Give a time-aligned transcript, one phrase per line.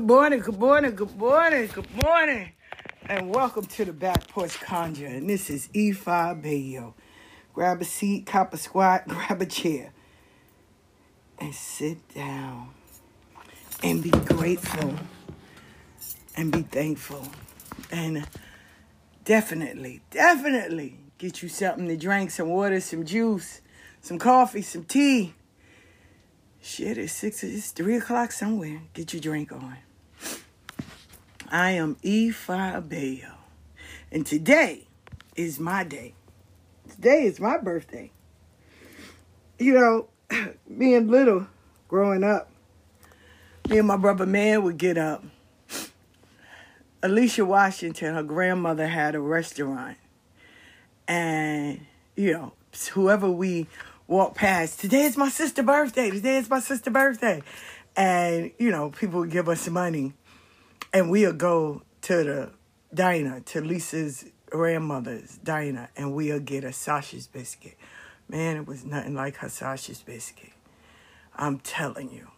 [0.00, 2.52] Good morning, good morning, good morning, good morning,
[3.04, 5.04] and welcome to the Back Porch Conjure.
[5.04, 6.94] And this is Ifa Bayo.
[7.52, 9.92] Grab a seat, cop a squat, grab a chair,
[11.38, 12.70] and sit down
[13.82, 14.94] and be grateful
[16.34, 17.28] and be thankful.
[17.92, 18.26] And
[19.26, 23.60] definitely, definitely get you something to drink some water, some juice,
[24.00, 25.34] some coffee, some tea.
[26.62, 28.80] Shit, it's six, it's three o'clock somewhere.
[28.94, 29.76] Get your drink on.
[31.52, 33.34] I am Ifa Bayo,
[34.12, 34.86] and today
[35.34, 36.14] is my day.
[36.88, 38.12] Today is my birthday.
[39.58, 40.08] You know,
[40.78, 41.48] being little,
[41.88, 42.52] growing up,
[43.68, 45.24] me and my brother Man would get up.
[47.02, 49.96] Alicia Washington, her grandmother had a restaurant.
[51.08, 51.80] And,
[52.14, 52.52] you know,
[52.92, 53.66] whoever we
[54.06, 57.42] walk past, today is my sister's birthday, today is my sister's birthday.
[57.96, 60.12] And, you know, people would give us money.
[60.92, 62.50] And we'll go to the
[62.92, 67.76] diner, to Lisa's grandmother's diner, and we'll get a sausage biscuit.
[68.28, 70.52] Man, it was nothing like her sausage biscuit.
[71.36, 72.28] I'm telling you.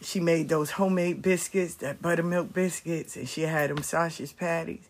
[0.00, 4.88] She made those homemade biscuits, that buttermilk biscuits, and she had them sausage patties.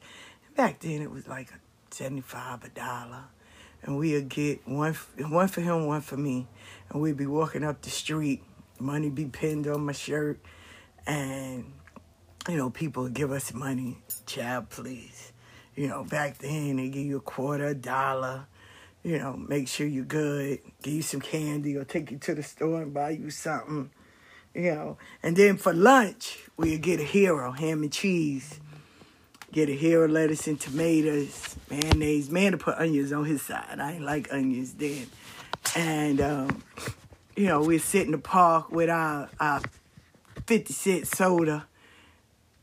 [0.56, 3.24] Back then, it was like a 75 a dollar.
[3.82, 6.46] And we'd get one, one for him, one for me.
[6.88, 8.42] And we'd be walking up the street.
[8.78, 10.40] Money be pinned on my shirt.
[11.06, 11.72] And,
[12.48, 13.98] you know, people give us money.
[14.26, 15.32] Child, please.
[15.74, 18.46] You know, back then, they give you a quarter, a dollar.
[19.02, 20.60] You know, make sure you're good.
[20.82, 23.90] Give you some candy or take you to the store and buy you something
[24.54, 24.98] you know.
[25.22, 28.60] And then for lunch, we'd get a hero, ham and cheese.
[29.52, 32.30] Get a hero, lettuce and tomatoes, mayonnaise.
[32.30, 33.78] Man to put onions on his side.
[33.80, 35.06] I ain't like onions then.
[35.76, 36.62] And, um,
[37.36, 39.60] you know, we'd sit in the park with our, our
[40.46, 41.66] 50 cent soda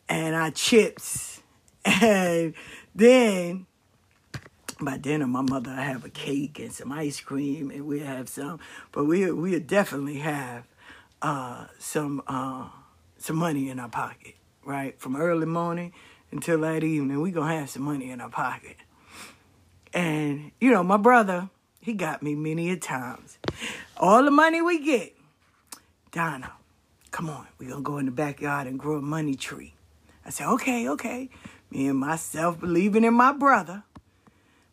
[0.09, 1.41] and our chips.
[1.85, 2.53] And
[2.93, 3.67] then
[4.81, 8.27] by dinner, my mother would have a cake and some ice cream, and we have
[8.27, 8.59] some.
[8.91, 10.65] But we we definitely have
[11.21, 12.67] uh, some uh,
[13.17, 14.99] some money in our pocket, right?
[14.99, 15.93] From early morning
[16.31, 18.77] until that evening, we gonna have some money in our pocket.
[19.93, 21.49] And you know, my brother,
[21.81, 23.37] he got me many a times.
[23.97, 25.15] All the money we get,
[26.11, 26.53] Donna,
[27.11, 29.73] come on, we gonna go in the backyard and grow a money tree.
[30.29, 31.27] I said, okay, okay.
[31.71, 33.81] Me and myself believing in my brother,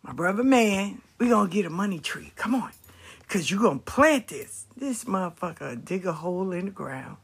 [0.02, 2.30] my brother man, we gonna get a money tree.
[2.36, 2.72] Come on.
[3.26, 4.66] Cause you gonna plant this.
[4.76, 7.16] This motherfucker dig a hole in the ground.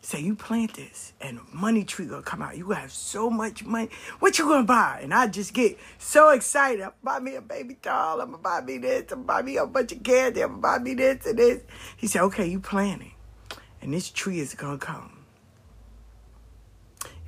[0.00, 2.56] Say you plant this and a money tree gonna come out.
[2.56, 3.90] You gonna have so much money.
[4.20, 5.00] What you gonna buy?
[5.02, 6.80] And I just get so excited.
[6.80, 8.22] I'm buy me a baby doll.
[8.22, 9.12] I'm gonna buy me this.
[9.12, 10.40] I'm gonna buy me a bunch of candy.
[10.40, 11.60] I'm gonna buy me this and this.
[11.98, 13.58] He said, okay, you plant it.
[13.82, 15.19] And this tree is gonna come.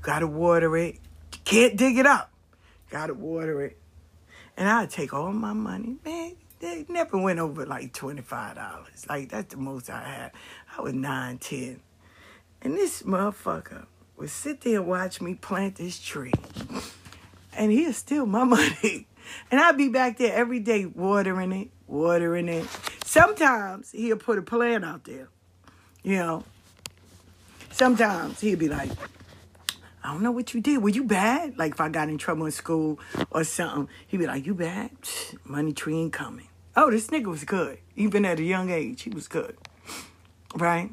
[0.03, 0.99] Gotta water it.
[1.45, 2.33] Can't dig it up.
[2.91, 3.79] Gotta water it.
[4.57, 5.97] And I'd take all my money.
[6.05, 9.09] Man, they never went over like $25.
[9.09, 10.33] Like, that's the most I had.
[10.77, 11.81] I was 9, 10.
[12.63, 16.33] And this motherfucker would sit there and watch me plant this tree.
[17.57, 19.07] And he'd steal my money.
[19.51, 22.67] And I'd be back there every day watering it, watering it.
[23.05, 25.29] Sometimes he'll put a plant out there.
[26.03, 26.45] You know,
[27.71, 28.91] sometimes he'd be like,
[30.05, 30.83] I don't know what you did.
[30.83, 31.57] Were you bad?
[31.57, 32.99] Like if I got in trouble in school
[33.31, 34.91] or something, he'd be like, You bad?
[35.45, 36.49] Money tree ain't coming.
[36.75, 37.79] Oh, this nigga was good.
[37.97, 39.57] Even at a young age, he was good.
[40.57, 40.91] Right?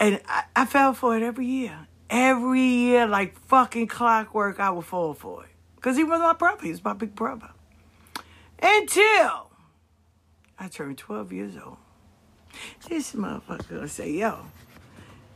[0.00, 1.86] And I, I fell for it every year.
[2.10, 5.50] Every year, like fucking clockwork, I would fall for it.
[5.76, 6.62] Because he was my brother.
[6.62, 7.50] He was my big brother.
[8.60, 9.50] Until
[10.58, 11.76] I turned 12 years old.
[12.88, 14.46] This motherfucker gonna say, yo,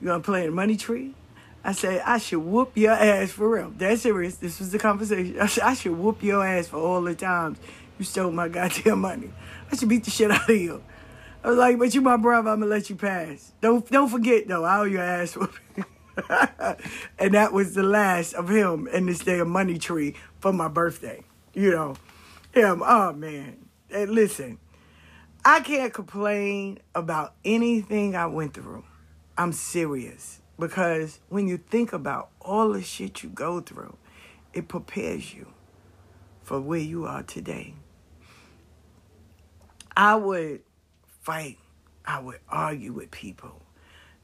[0.01, 1.15] you gonna play in the money tree?
[1.65, 3.73] I said, I should whoop your ass for real.
[3.77, 4.37] That's serious.
[4.37, 5.39] This was the conversation.
[5.41, 7.59] I said, I should whoop your ass for all the times
[7.99, 9.31] you stole my goddamn money.
[9.71, 10.83] I should beat the shit out of you.
[11.43, 13.53] I was like, but you my brother, I'm gonna let you pass.
[13.61, 15.85] Don't don't forget though, I owe your ass whooping.
[17.19, 21.23] and that was the last of him in this damn money tree for my birthday.
[21.55, 21.97] You know,
[22.53, 22.83] him.
[22.85, 24.59] Oh man, and listen,
[25.45, 28.85] I can't complain about anything I went through.
[29.37, 33.97] I'm serious because when you think about all the shit you go through,
[34.53, 35.49] it prepares you
[36.43, 37.75] for where you are today.
[39.97, 40.63] I would
[41.23, 41.59] fight.
[42.07, 43.63] I would argue with people.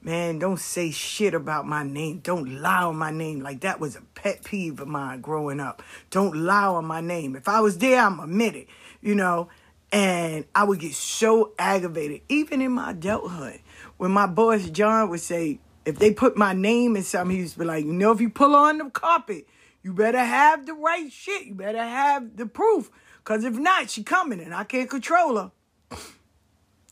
[0.01, 2.21] Man, don't say shit about my name.
[2.21, 3.41] Don't lie on my name.
[3.41, 5.83] Like that was a pet peeve of mine growing up.
[6.11, 7.37] Don't lie on my name.
[7.37, 8.69] If I was there, I'm admit it,
[9.01, 9.49] you know.
[9.91, 13.61] And I would get so aggravated, even in my adulthood,
[13.97, 17.55] when my boss John would say, if they put my name in something, he used
[17.55, 19.47] to be like, you know, if you pull on the carpet,
[19.83, 21.47] you better have the right shit.
[21.47, 22.91] You better have the proof.
[23.25, 25.53] Cause if not, she coming and I can't control her.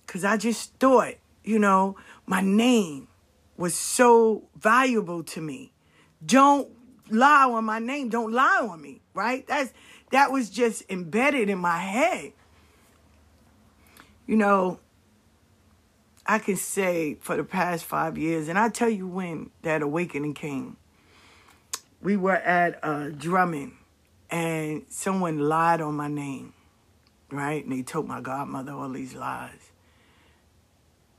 [0.07, 1.97] Cause I just thought, you know,
[2.27, 3.09] my name
[3.57, 5.73] was so valuable to me.
[6.25, 6.69] Don't
[7.11, 8.09] lie on my name.
[8.09, 9.47] Don't lie on me, right?
[9.47, 9.73] That's
[10.11, 12.33] that was just embedded in my head.
[14.27, 14.81] You know,
[16.27, 20.35] I can say for the past five years, and I tell you when that awakening
[20.35, 20.77] came.
[22.01, 23.77] We were at uh, drumming,
[24.31, 26.55] and someone lied on my name,
[27.31, 27.63] right?
[27.63, 29.71] And they told my godmother all these lies.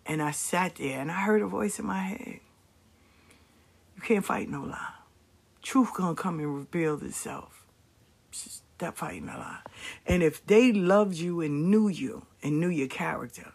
[0.06, 2.40] And I sat there, and I heard a voice in my head.
[3.96, 4.94] You can't fight no lie.
[5.62, 7.66] Truth gonna come and reveal itself.
[8.32, 9.62] Stop fighting a lie.
[10.06, 13.54] And if they loved you and knew you and knew your character,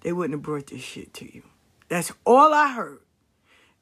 [0.00, 1.42] they wouldn't have brought this shit to you.
[1.88, 3.00] That's all I heard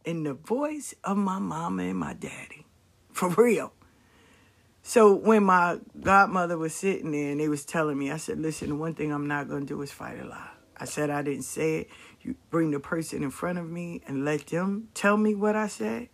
[0.05, 2.67] in the voice of my mama and my daddy.
[3.13, 3.73] For real.
[4.83, 8.79] So when my godmother was sitting there and they was telling me, I said, listen,
[8.79, 10.51] one thing I'm not going to do is fight a lie.
[10.79, 11.91] I said I didn't say it.
[12.23, 15.67] You bring the person in front of me and let them tell me what I
[15.67, 16.09] said.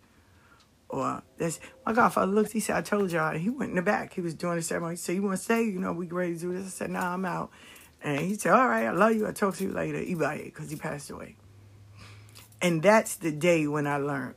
[0.88, 3.36] Or that's my godfather looked, he said, I told y'all.
[3.36, 4.14] He went in the back.
[4.14, 4.94] He was doing the ceremony.
[4.94, 6.66] He said, You want to say, You know, we ready to do this?
[6.66, 7.50] I said, Nah, I'm out.
[8.04, 9.26] And he said, All right, I love you.
[9.26, 9.98] I'll talk to you later.
[9.98, 11.36] Ibaye, because he passed away.
[12.62, 14.34] And that's the day when I learned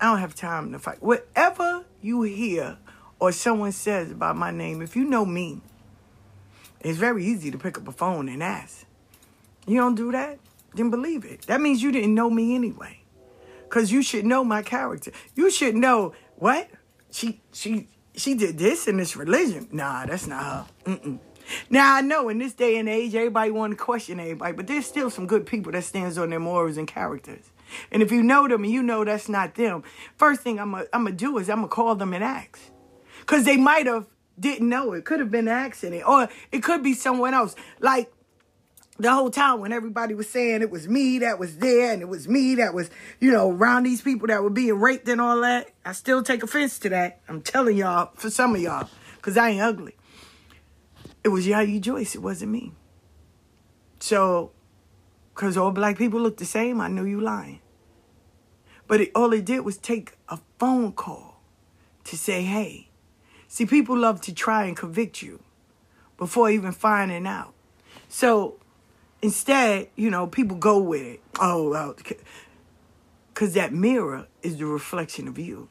[0.00, 1.02] I don't have time to fight.
[1.02, 2.78] Whatever you hear
[3.18, 5.60] or someone says about my name, if you know me,
[6.80, 8.86] it's very easy to pick up a phone and ask.
[9.66, 10.38] You don't do that?
[10.74, 11.42] Then believe it.
[11.42, 13.00] That means you didn't know me anyway.
[13.68, 15.12] Cause you should know my character.
[15.34, 16.70] You should know what?
[17.10, 19.68] She she she did this in this religion.
[19.72, 20.66] Nah, that's not her.
[20.86, 21.18] Mm-mm.
[21.70, 24.86] Now I know in this day and age, everybody want to question everybody, but there's
[24.86, 27.50] still some good people that stands on their morals and characters.
[27.90, 29.82] And if you know them and you know that's not them,
[30.16, 32.58] first thing I'm gonna do is I'm gonna call them and ask,
[33.26, 34.06] cause they might have
[34.38, 34.92] didn't know.
[34.92, 37.54] It could have been an accident, or it could be someone else.
[37.80, 38.12] Like
[38.98, 42.08] the whole time when everybody was saying it was me that was there and it
[42.08, 42.90] was me that was,
[43.20, 45.70] you know, around these people that were being raped and all that.
[45.84, 47.20] I still take offense to that.
[47.28, 49.94] I'm telling y'all, for some of y'all, because I ain't ugly.
[51.28, 52.14] It was Yaya Joyce.
[52.14, 52.72] It wasn't me.
[54.00, 54.50] So,
[55.34, 57.60] because all black people look the same, I knew you lying.
[58.86, 61.42] But it, all it did was take a phone call
[62.04, 62.88] to say, hey,
[63.46, 65.40] see, people love to try and convict you
[66.16, 67.52] before even finding out.
[68.08, 68.58] So
[69.20, 71.20] instead, you know, people go with it.
[71.38, 71.94] Oh, well,
[73.34, 75.68] because that mirror is the reflection of you.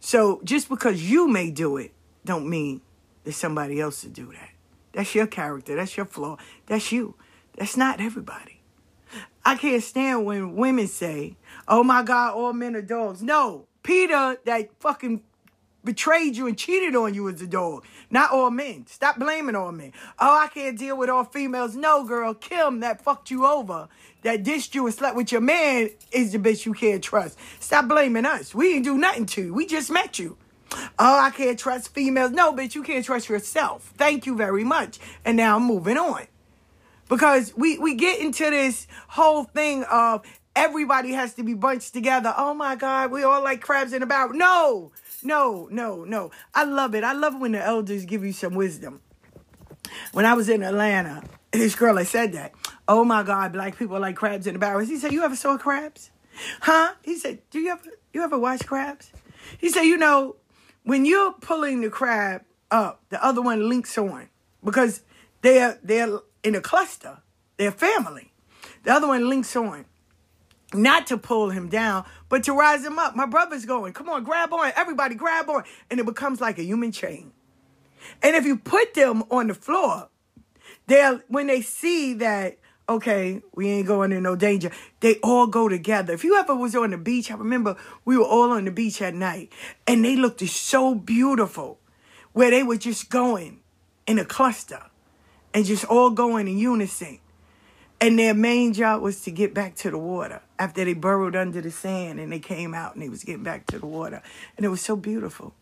[0.00, 1.92] So just because you may do it,
[2.24, 2.80] don't mean
[3.26, 4.50] that somebody else to do that.
[4.92, 5.74] That's your character.
[5.74, 6.38] That's your flaw.
[6.66, 7.16] That's you.
[7.58, 8.62] That's not everybody.
[9.44, 11.36] I can't stand when women say,
[11.68, 13.22] oh my God, all men are dogs.
[13.22, 15.22] No, Peter, that fucking
[15.84, 17.84] betrayed you and cheated on you as a dog.
[18.10, 18.86] Not all men.
[18.86, 19.92] Stop blaming all men.
[20.18, 21.76] Oh, I can't deal with all females.
[21.76, 22.34] No, girl.
[22.34, 23.88] Kim that fucked you over,
[24.22, 27.38] that dissed you and slept with your man is the bitch you can't trust.
[27.60, 28.54] Stop blaming us.
[28.54, 29.54] We didn't do nothing to you.
[29.54, 30.36] We just met you.
[30.98, 32.32] Oh, I can't trust females.
[32.32, 33.92] No, bitch, you can't trust yourself.
[33.96, 34.98] Thank you very much.
[35.24, 36.26] And now I'm moving on.
[37.08, 40.22] Because we, we get into this whole thing of
[40.56, 42.34] everybody has to be bunched together.
[42.36, 44.32] Oh my God, we all like crabs in a barrel.
[44.32, 44.90] No,
[45.22, 46.30] no, no, no.
[46.54, 47.04] I love it.
[47.04, 49.02] I love when the elders give you some wisdom.
[50.12, 52.54] When I was in Atlanta, this girl had said that.
[52.88, 54.88] Oh my God, black people like crabs in the barrels.
[54.88, 56.10] He said, You ever saw crabs?
[56.60, 56.94] Huh?
[57.02, 57.82] He said, Do you ever
[58.12, 59.12] you ever watch crabs?
[59.58, 60.36] He said, you know,
[60.86, 64.28] when you're pulling the crab up, the other one links on
[64.64, 65.02] because
[65.42, 67.18] they're they're in a cluster.
[67.56, 68.32] They're family.
[68.84, 69.86] The other one links on
[70.72, 73.16] not to pull him down, but to rise him up.
[73.16, 74.72] My brother's going, come on, grab on.
[74.76, 75.64] Everybody grab on.
[75.90, 77.32] And it becomes like a human chain.
[78.22, 80.08] And if you put them on the floor,
[80.86, 85.68] they'll, when they see that, okay, we ain't going in no danger, they all go
[85.68, 86.12] together.
[86.12, 89.02] If you ever was on the beach, I remember we were all on the beach
[89.02, 89.52] at night
[89.86, 91.78] and they looked so beautiful
[92.32, 93.60] where they were just going
[94.06, 94.82] in a cluster
[95.52, 97.18] and just all going in unison.
[97.98, 101.62] And their main job was to get back to the water after they burrowed under
[101.62, 104.22] the sand and they came out and they was getting back to the water.
[104.56, 105.54] And it was so beautiful.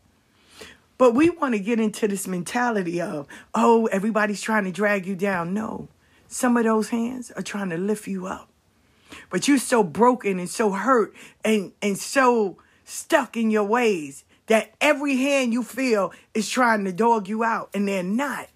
[0.99, 5.15] But we want to get into this mentality of, oh, everybody's trying to drag you
[5.15, 5.55] down.
[5.55, 5.89] No,
[6.29, 8.49] some of those hands are trying to lift you up.
[9.31, 11.15] But you're so broken and so hurt
[11.45, 16.93] and, and so stuck in your ways that every hand you feel is trying to
[16.93, 18.49] dog you out and they're not.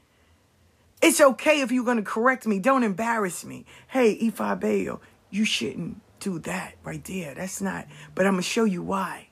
[1.01, 2.59] It's okay if you're going to correct me.
[2.59, 3.65] Don't embarrass me.
[3.89, 7.35] Hey, Ifa Bayo, you shouldn't do that right there.
[7.35, 9.29] That's not, but I'm going to show you why.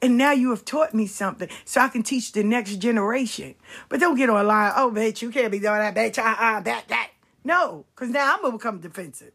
[0.00, 3.56] And now you have taught me something so I can teach the next generation.
[3.88, 6.88] But don't get online, oh, bitch, you can't be doing that, bitch, uh, uh, that,
[6.88, 7.10] that.
[7.44, 9.32] No, because now I'm going to become defensive.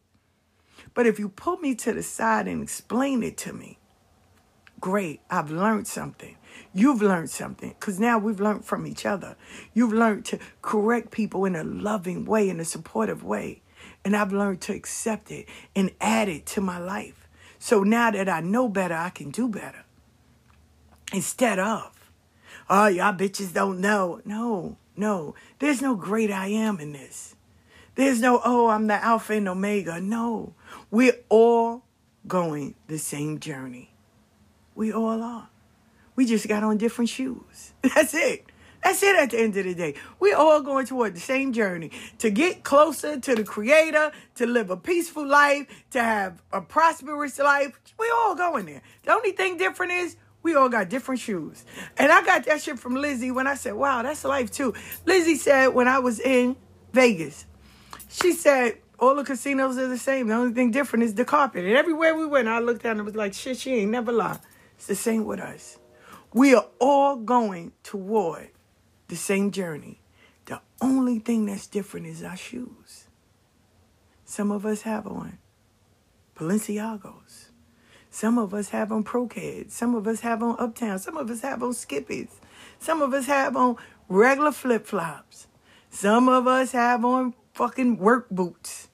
[0.94, 3.80] But if you pull me to the side and explain it to me,
[4.80, 6.38] great, I've learned something.
[6.74, 9.36] You've learned something because now we've learned from each other.
[9.74, 13.62] You've learned to correct people in a loving way, in a supportive way.
[14.06, 17.28] And I've learned to accept it and add it to my life.
[17.60, 19.86] So now that I know better, I can do better.
[21.14, 22.12] Instead of,
[22.70, 24.20] oh, y'all bitches don't know.
[24.26, 25.36] No, no.
[25.60, 27.33] There's no great I am in this.
[27.96, 30.02] There's no, oh, I'm the Alpha and Omega.
[30.02, 30.56] No.
[30.90, 31.84] We're all
[32.28, 33.94] going the same journey.
[34.76, 35.50] We all are.
[36.16, 37.74] We just got on different shoes.
[37.82, 38.46] That's it.
[38.84, 39.96] That's it at the end of the day.
[40.20, 44.70] We're all going toward the same journey to get closer to the Creator, to live
[44.70, 47.80] a peaceful life, to have a prosperous life.
[47.98, 48.82] We all going there.
[49.04, 51.64] The only thing different is we all got different shoes.
[51.98, 54.74] And I got that shit from Lizzie when I said, wow, that's life too.
[55.06, 56.58] Lizzie said when I was in
[56.92, 57.46] Vegas,
[58.13, 60.27] she said, all the casinos are the same.
[60.27, 61.65] The only thing different is the carpet.
[61.65, 64.39] And everywhere we went, I looked down and was like, shit, she ain't never lie.
[64.75, 65.79] It's the same with us.
[66.32, 68.50] We are all going toward
[69.08, 70.00] the same journey.
[70.46, 73.05] The only thing that's different is our shoes.
[74.25, 75.39] Some of us have on
[76.36, 77.50] Balenciagos.
[78.10, 79.72] Some of us have on Pro-Keds.
[79.72, 81.00] Some of us have on Uptown.
[81.00, 82.29] Some of us have on Skippies.
[82.79, 83.75] Some of us have on
[84.08, 85.48] regular flip flops.
[85.89, 88.90] Some of us have on fucking work boots.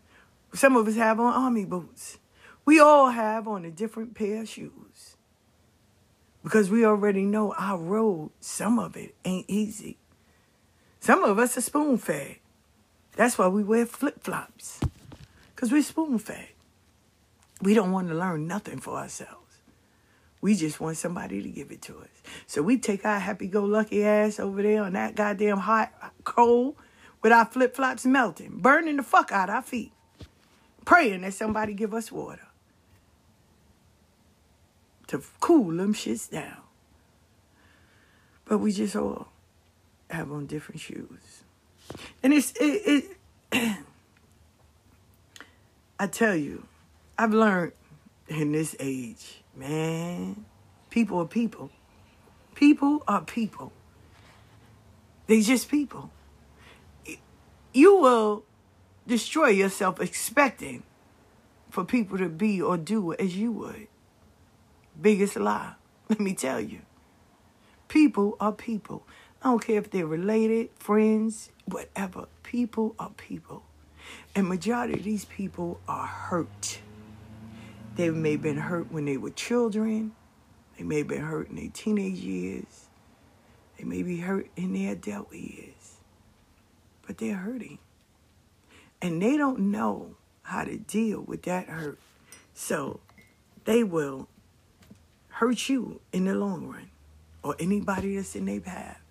[0.53, 2.17] Some of us have on army boots.
[2.65, 5.17] We all have on a different pair of shoes
[6.43, 9.97] because we already know our road, some of it ain't easy.
[10.99, 12.37] Some of us are spoon fed.
[13.15, 14.79] That's why we wear flip flops,
[15.55, 16.49] because we're spoon fed.
[17.61, 19.35] We don't want to learn nothing for ourselves.
[20.41, 22.07] We just want somebody to give it to us.
[22.47, 25.91] So we take our happy go lucky ass over there on that goddamn hot
[26.23, 26.75] cold
[27.21, 29.91] with our flip flops melting, burning the fuck out our feet,
[30.85, 32.47] praying that somebody give us water
[35.07, 36.57] to cool them shits down.
[38.45, 39.27] But we just all
[40.09, 41.43] have on different shoes.
[42.23, 43.07] And it's, it,
[43.51, 43.77] it
[45.99, 46.65] I tell you,
[47.17, 47.73] I've learned
[48.27, 50.45] in this age, man,
[50.89, 51.71] people are people.
[52.55, 53.71] People are people.
[55.27, 56.11] They just people.
[57.73, 58.43] You will
[59.05, 60.83] destroy yourself expecting
[61.69, 63.87] for people to be or do as you would.
[64.99, 65.73] Biggest lie.
[66.09, 66.81] Let me tell you.
[67.87, 69.03] People are people.
[69.41, 72.27] I don't care if they're related, friends, whatever.
[72.43, 73.63] People are people.
[74.35, 76.79] And majority of these people are hurt.
[77.95, 80.13] They may have been hurt when they were children.
[80.77, 82.87] They may have been hurt in their teenage years.
[83.77, 85.78] They may be hurt in their adult years.
[87.09, 87.79] But they're hurting.
[89.01, 90.13] And they don't know
[90.43, 91.97] how to deal with that hurt.
[92.53, 92.99] So
[93.65, 94.27] they will
[95.29, 96.91] hurt you in the long run
[97.41, 99.01] or anybody that's in their path.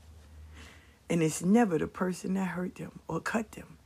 [1.10, 3.78] And it's never the person that hurt them or cut them.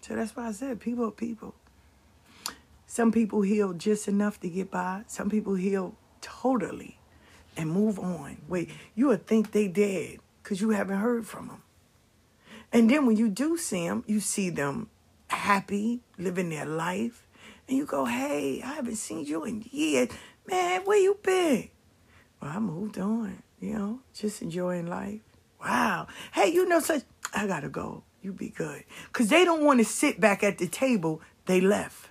[0.00, 1.54] So that's why I said people are people.
[2.88, 5.04] Some people heal just enough to get by.
[5.06, 6.98] Some people heal totally
[7.56, 8.38] and move on.
[8.48, 11.62] Wait, you would think they dead because you haven't heard from them.
[12.72, 14.88] And then when you do see them, you see them
[15.28, 17.26] happy, living their life.
[17.68, 20.08] And you go, hey, I haven't seen you in years.
[20.46, 21.68] Man, where you been?
[22.40, 25.20] Well, I moved on, you know, just enjoying life.
[25.60, 26.08] Wow.
[26.32, 27.02] Hey, you know such
[27.32, 28.02] I gotta go.
[28.20, 28.84] You be good.
[29.12, 32.08] Cause they don't want to sit back at the table they left.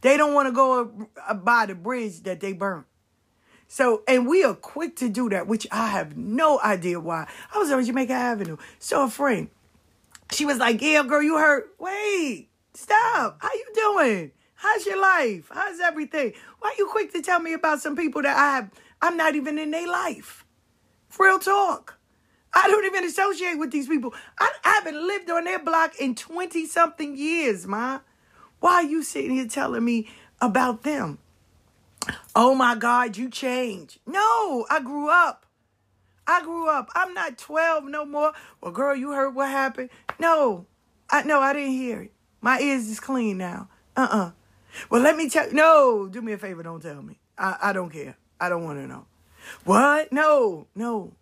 [0.00, 1.08] They don't want to go
[1.42, 2.86] by the bridge that they burnt.
[3.72, 7.28] So, and we are quick to do that, which I have no idea why.
[7.54, 8.56] I was on Jamaica Avenue.
[8.80, 9.48] So a friend,
[10.32, 11.72] she was like, yeah, girl, you hurt.
[11.78, 13.38] Wait, stop.
[13.40, 14.32] How you doing?
[14.56, 15.50] How's your life?
[15.54, 16.32] How's everything?
[16.58, 19.56] Why you quick to tell me about some people that I have I'm not even
[19.56, 20.44] in their life.
[21.16, 21.96] Real talk.
[22.52, 24.12] I don't even associate with these people.
[24.40, 28.00] I, I haven't lived on their block in 20 something years, ma.
[28.58, 31.18] Why are you sitting here telling me about them?
[32.34, 33.98] Oh my God, you changed.
[34.06, 35.46] No, I grew up.
[36.26, 36.90] I grew up.
[36.94, 38.32] I'm not 12 no more.
[38.60, 39.90] Well, girl, you heard what happened?
[40.18, 40.66] No,
[41.10, 42.12] I no, I didn't hear it.
[42.40, 43.68] My ears is clean now.
[43.96, 44.30] Uh-uh.
[44.88, 47.18] Well, let me tell no, do me a favor, don't tell me.
[47.36, 48.16] I, I don't care.
[48.40, 49.06] I don't want to know.
[49.64, 50.12] What?
[50.12, 51.12] No, no,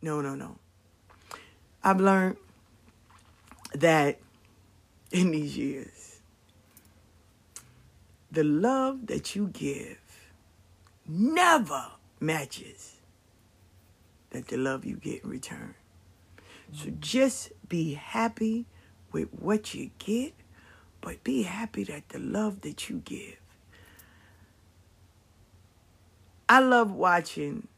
[0.00, 0.58] no, no, no.
[1.82, 2.36] I've learned
[3.74, 4.18] that
[5.10, 6.20] in these years,
[8.30, 9.97] the love that you give
[11.08, 11.86] never
[12.20, 12.96] matches
[14.30, 15.74] that the love you get in return.
[16.72, 18.66] So just be happy
[19.10, 20.34] with what you get,
[21.00, 23.38] but be happy that the love that you give
[26.50, 27.68] I love watching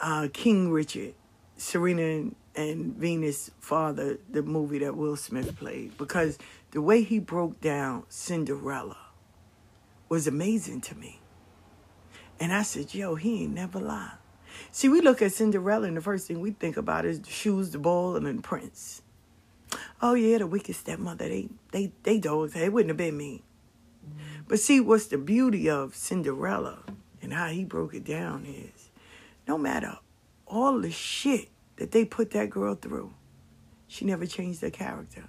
[0.00, 1.14] uh, King Richard,
[1.56, 6.38] Serena and, and Venus' father, the movie that Will Smith played, because
[6.70, 8.96] the way he broke down Cinderella
[10.08, 11.18] was amazing to me.
[12.44, 14.12] And I said, yo, he ain't never lie.
[14.70, 17.70] See, we look at Cinderella, and the first thing we think about is the shoes,
[17.70, 19.00] the ball, and the prince.
[20.02, 21.26] Oh yeah, the wicked stepmother.
[21.26, 22.54] They they they dogs.
[22.54, 23.42] It wouldn't have been me.
[24.46, 26.82] But see, what's the beauty of Cinderella?
[27.22, 28.90] and how he broke it down is
[29.48, 29.96] no matter
[30.46, 33.14] all the shit that they put that girl through,
[33.88, 35.24] she never changed her character.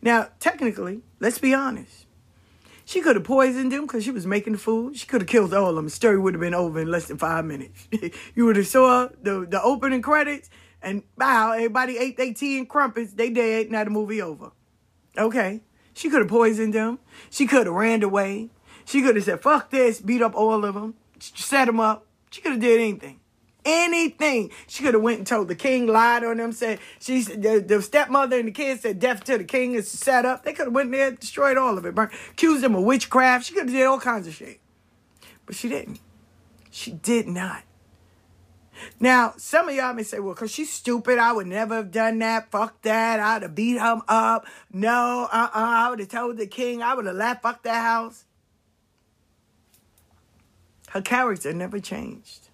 [0.00, 2.05] Now, technically, let's be honest.
[2.86, 4.96] She could have poisoned him because she was making the food.
[4.96, 5.90] She could have killed all of them.
[5.90, 7.86] Story would have been over in less than five minutes.
[8.34, 10.48] you would have saw the, the opening credits
[10.80, 13.12] and wow, everybody ate their tea and crumpets.
[13.12, 13.70] They dead.
[13.70, 14.52] Now the movie over.
[15.18, 15.60] Okay.
[15.92, 16.98] She could have poisoned them.
[17.28, 18.48] She could have ran away.
[18.86, 22.06] She could have said, fuck this, beat up all of them set them up.
[22.30, 23.20] She could have did anything.
[23.68, 24.52] Anything.
[24.68, 27.82] She could have went and told the king, lied on them, said she the, the
[27.82, 30.44] stepmother and the kids said death to the king is set up.
[30.44, 33.46] They could have went there, destroyed all of it, burned, accused him of witchcraft.
[33.46, 34.60] She could have did all kinds of shit.
[35.44, 35.98] But she didn't.
[36.70, 37.64] She did not.
[39.00, 42.18] Now, some of y'all may say, well, because she's stupid, I would never have done
[42.20, 42.50] that.
[42.50, 43.20] Fuck that.
[43.20, 44.46] I'd have beat him up.
[44.72, 45.50] No, uh-uh.
[45.54, 46.82] I would have told the king.
[46.82, 47.42] I would have left.
[47.42, 48.24] Fuck that house.
[50.90, 52.45] Her character never changed.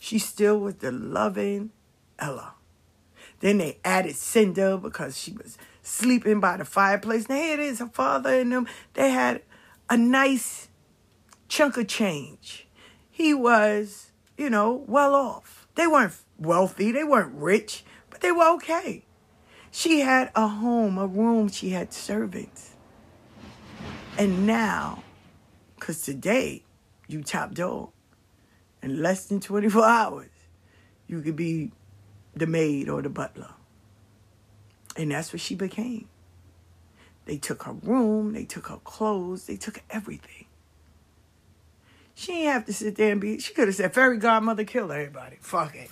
[0.00, 1.70] She still was the loving
[2.18, 2.54] Ella.
[3.40, 7.28] Then they added Cinder because she was sleeping by the fireplace.
[7.28, 9.42] Now here it is, her father and them, they had
[9.88, 10.68] a nice
[11.48, 12.66] chunk of change.
[13.10, 15.68] he was, you know, well off.
[15.74, 19.04] They weren't wealthy, they weren't rich, but they were okay.
[19.70, 22.74] She had a home, a room, she had servants.
[24.16, 25.04] And now,
[25.78, 26.64] because today
[27.06, 27.90] you top dog,
[28.82, 30.30] in less than 24 hours,
[31.06, 31.72] you could be
[32.34, 33.50] the maid or the butler.
[34.96, 36.08] And that's what she became.
[37.26, 40.46] They took her room, they took her clothes, they took everything.
[42.14, 44.92] She didn't have to sit there and be, she could have said, Fairy Godmother, kill
[44.92, 45.36] everybody.
[45.40, 45.90] Fuck it.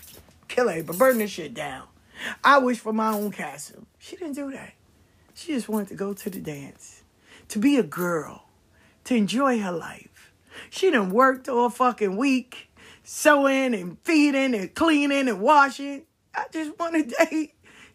[0.49, 0.99] Kill everybody.
[0.99, 1.87] Burn this shit down.
[2.43, 3.87] I wish for my own castle.
[3.99, 4.73] She didn't do that.
[5.35, 7.03] She just wanted to go to the dance,
[7.49, 8.47] to be a girl,
[9.05, 10.33] to enjoy her life.
[10.69, 12.68] She done worked all fucking week,
[13.09, 16.05] sewing and feeding and cleaning and washing.
[16.35, 17.49] I just wanted to,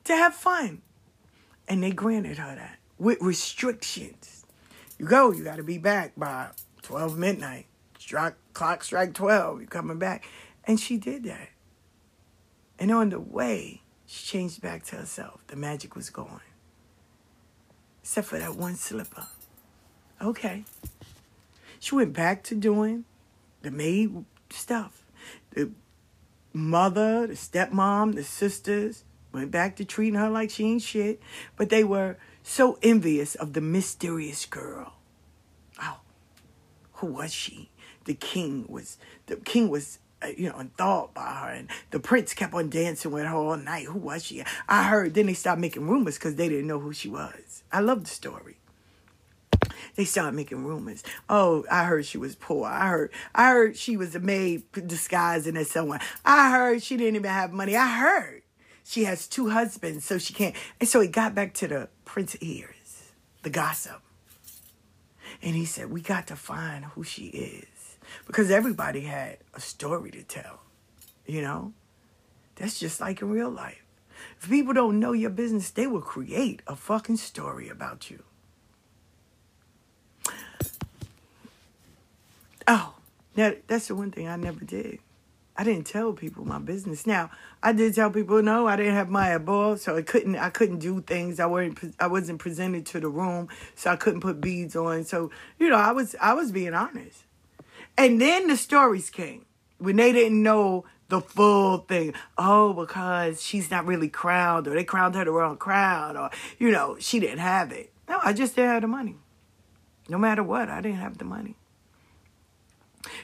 [0.05, 0.81] to have fun.
[1.67, 4.43] And they granted her that with restrictions.
[4.97, 6.49] You go, you got to be back by
[6.81, 7.67] 12 midnight.
[7.99, 10.25] Strike, clock strike 12, you're coming back.
[10.65, 11.49] And she did that.
[12.79, 15.41] And on the way, she changed back to herself.
[15.45, 16.41] The magic was gone.
[18.01, 19.27] Except for that one slipper.
[20.19, 20.65] Okay.
[21.79, 23.05] She went back to doing
[23.61, 25.02] the maid stuff.
[25.53, 25.71] The
[26.53, 31.21] mother, the stepmom, the sisters went back to treating her like she ain't shit.
[31.55, 34.93] But they were so envious of the mysterious girl.
[35.81, 35.99] Oh,
[36.93, 37.71] who was she?
[38.05, 42.33] The king was the king was uh, you know enthralled by her, and the prince
[42.33, 43.85] kept on dancing with her all night.
[43.85, 44.43] Who was she?
[44.67, 45.13] I heard.
[45.13, 47.63] Then they stopped making rumors because they didn't know who she was.
[47.71, 48.57] I love the story.
[49.95, 51.03] They started making rumors.
[51.29, 52.67] Oh, I heard she was poor.
[52.67, 53.11] I heard.
[53.35, 55.99] I heard she was a maid disguising as someone.
[56.25, 57.75] I heard she didn't even have money.
[57.75, 58.41] I heard
[58.83, 60.55] she has two husbands, so she can't.
[60.79, 63.11] And so it got back to the prince ears,
[63.43, 64.01] the gossip.
[65.41, 67.97] And he said, We got to find who she is.
[68.27, 70.61] Because everybody had a story to tell,
[71.25, 71.73] you know?
[72.55, 73.83] That's just like in real life.
[74.39, 78.23] If people don't know your business, they will create a fucking story about you.
[82.67, 82.95] Oh,
[83.35, 84.99] that, that's the one thing I never did.
[85.55, 87.05] I didn't tell people my business.
[87.05, 87.29] Now,
[87.61, 90.79] I did tell people no, I didn't have my above, so I couldn't I couldn't
[90.79, 91.39] do things.
[91.39, 95.03] I weren't I wasn't presented to the room, so I couldn't put beads on.
[95.03, 97.25] So, you know, I was I was being honest.
[97.97, 99.45] And then the stories came
[99.77, 102.15] when they didn't know the full thing.
[102.35, 106.71] Oh, because she's not really crowned, or they crowned her the wrong crown, or you
[106.71, 107.91] know, she didn't have it.
[108.09, 109.17] No, I just didn't have the money.
[110.09, 111.57] No matter what, I didn't have the money.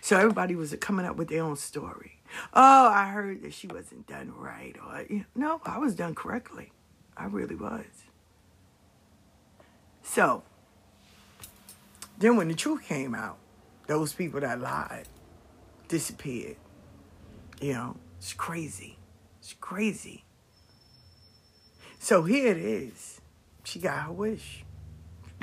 [0.01, 2.21] So everybody was coming up with their own story.
[2.53, 6.15] Oh, I heard that she wasn't done right, or you know, no, I was done
[6.15, 6.71] correctly.
[7.17, 7.85] I really was.
[10.03, 10.43] So
[12.17, 13.37] then, when the truth came out,
[13.87, 15.07] those people that lied
[15.87, 16.57] disappeared.
[17.61, 18.97] You know, it's crazy.
[19.39, 20.23] It's crazy.
[21.97, 23.19] So here it is.
[23.63, 24.63] She got her wish.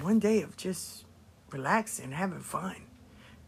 [0.01, 1.05] One day of just
[1.51, 2.77] relaxing, having fun,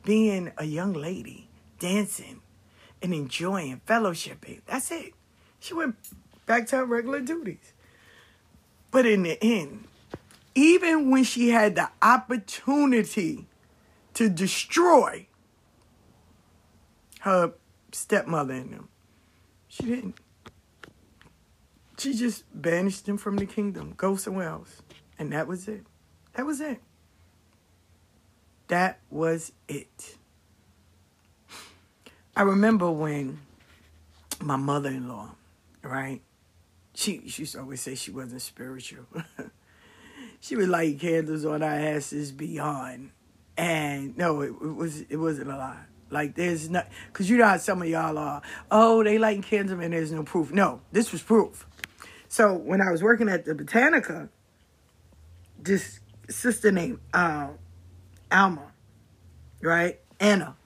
[0.09, 2.41] being a young lady, dancing
[3.03, 4.63] and enjoying, fellowshipping.
[4.65, 5.13] That's it.
[5.61, 5.97] She went
[6.47, 7.75] back to her regular duties.
[8.91, 9.87] But in the end,
[10.55, 13.49] even when she had the opportunity
[14.15, 15.27] to destroy
[17.21, 17.53] her
[17.93, 18.89] stepmother and them,
[19.69, 20.15] she didn't.
[21.99, 24.81] She just banished them from the kingdom, go somewhere else.
[25.19, 25.85] And that was it.
[26.33, 26.81] That was it.
[28.69, 30.17] That was it.
[32.37, 33.41] I remember when
[34.41, 35.31] my mother in law,
[35.83, 36.21] right?
[36.95, 39.07] She, she used to always say she wasn't spiritual.
[40.41, 43.11] she would light candles on our asses beyond.
[43.57, 45.85] And no, it, it was it wasn't a lie.
[46.11, 48.43] Like there's not because you know how some of y'all are.
[48.71, 50.53] Oh, they lighting candles and there's no proof.
[50.53, 51.67] No, this was proof.
[52.29, 54.29] So when I was working at the Botanica,
[55.59, 57.49] this sister named uh,
[58.31, 58.73] Alma,
[59.63, 60.57] right, Anna.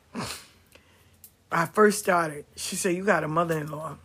[1.51, 2.45] I first started.
[2.57, 3.97] She said, "You got a mother-in-law."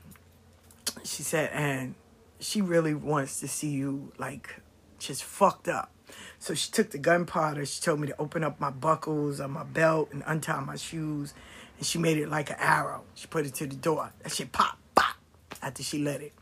[1.03, 1.95] She said, and
[2.39, 4.55] she really wants to see you like
[4.99, 5.91] just fucked up.
[6.39, 7.65] So she took the gunpowder.
[7.65, 11.33] She told me to open up my buckles on my belt and untie my shoes.
[11.77, 13.03] And she made it like an arrow.
[13.15, 14.11] She put it to the door.
[14.23, 15.15] That shit pop, pop.
[15.61, 16.33] After she lit it.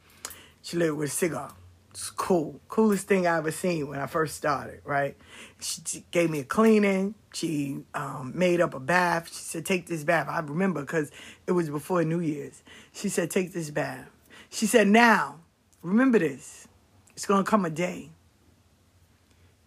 [0.62, 1.54] She lit it with a cigar.
[1.96, 2.60] It's cool.
[2.68, 5.16] Coolest thing I ever seen when I first started, right?
[5.62, 7.16] She gave me a cleaning.
[7.34, 9.30] She um, made up a bath.
[9.30, 10.28] She said, take this bath.
[10.30, 11.10] I remember because
[11.48, 12.64] it was before New Year's.
[12.92, 14.10] She said, take this bath.
[14.50, 15.40] She said, now,
[15.82, 16.68] remember this.
[17.16, 18.12] It's going to come a day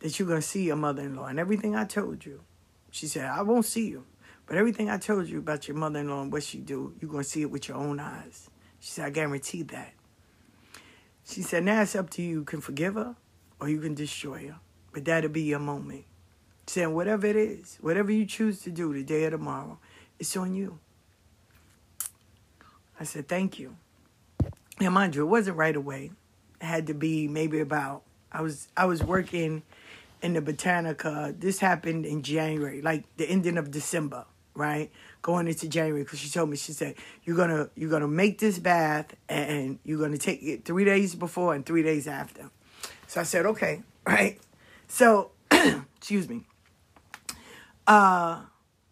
[0.00, 2.42] that you're going to see your mother-in-law and everything I told you.
[2.90, 4.04] She said, I won't see you,
[4.48, 7.42] But everything I told you about your mother-in-law and what she do, you're gonna see
[7.42, 8.48] it with your own eyes.
[8.80, 9.92] She said, I guarantee that.
[11.28, 12.28] She said, now it's up to you.
[12.28, 13.14] You can forgive her
[13.60, 14.56] or you can destroy her.
[14.92, 16.04] But that'll be your moment.
[16.66, 19.78] Saying whatever it is, whatever you choose to do today or tomorrow,
[20.18, 20.78] it's on you.
[22.98, 23.76] I said, thank you.
[24.80, 26.12] Now, mind you, it wasn't right away.
[26.60, 29.62] It had to be maybe about I was I was working
[30.22, 31.38] in the Botanica.
[31.38, 34.90] This happened in January, like the ending of December, right?
[35.20, 38.58] Going into January, because she told me she said you're gonna you're gonna make this
[38.58, 42.50] bath and you're gonna take it three days before and three days after.
[43.08, 44.38] So I said okay, right?
[44.86, 46.44] So excuse me.
[47.86, 48.42] Uh,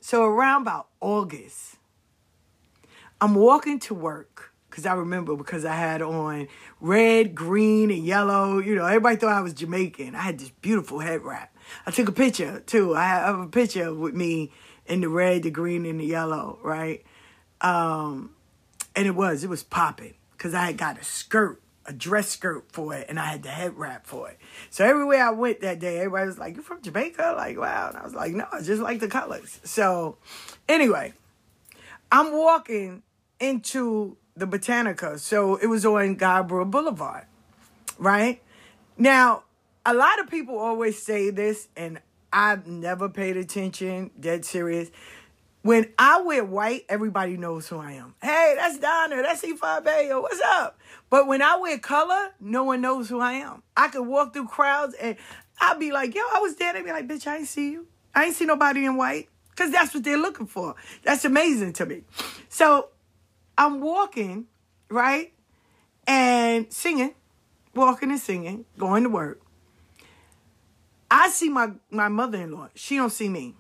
[0.01, 1.77] so around about August,
[3.21, 6.49] I'm walking to work because I remember because I had on
[6.83, 8.59] red, green, and yellow.
[8.59, 10.15] You know, everybody thought I was Jamaican.
[10.15, 11.57] I had this beautiful head wrap.
[11.87, 12.95] I took a picture too.
[12.95, 14.53] I have a picture with me
[14.85, 17.03] in the red, the green, and the yellow, right?
[17.63, 18.35] Um,
[18.95, 22.71] and it was it was popping because I had got a skirt, a dress skirt
[22.71, 24.37] for it, and I had the head wrap for it.
[24.69, 27.89] So everywhere I went that day, everybody was like, "You from Jamaica?" Like, wow.
[27.89, 30.19] And I was like, "No, I just like the colors." So,
[30.69, 31.15] anyway,
[32.13, 33.05] I'm walking
[33.41, 35.19] into the Botanica.
[35.19, 37.25] So it was on Guy Brewer Boulevard,
[37.99, 38.43] right?
[38.99, 39.45] Now,
[39.85, 42.01] a lot of people always say this, and
[42.33, 44.91] I've never paid attention, dead serious.
[45.63, 48.15] When I wear white, everybody knows who I am.
[48.23, 50.79] Hey, that's Donna, that's E5A, yo, what's up?
[51.11, 53.63] But when I wear color, no one knows who I am.
[53.77, 55.17] I could walk through crowds and
[55.61, 56.73] I'd be like, yo, I was there.
[56.73, 57.87] They'd be like, bitch, I ain't see you.
[58.15, 59.29] I ain't see nobody in white.
[59.51, 60.75] Because that's what they're looking for.
[61.03, 62.03] That's amazing to me.
[62.51, 62.91] So
[63.59, 64.47] I'm walking,
[64.91, 65.33] right?
[66.07, 67.15] And singing,
[67.75, 69.41] walking and singing, going to work.
[71.11, 72.71] I see my, my mother-in-law.
[72.75, 73.55] She don't see me,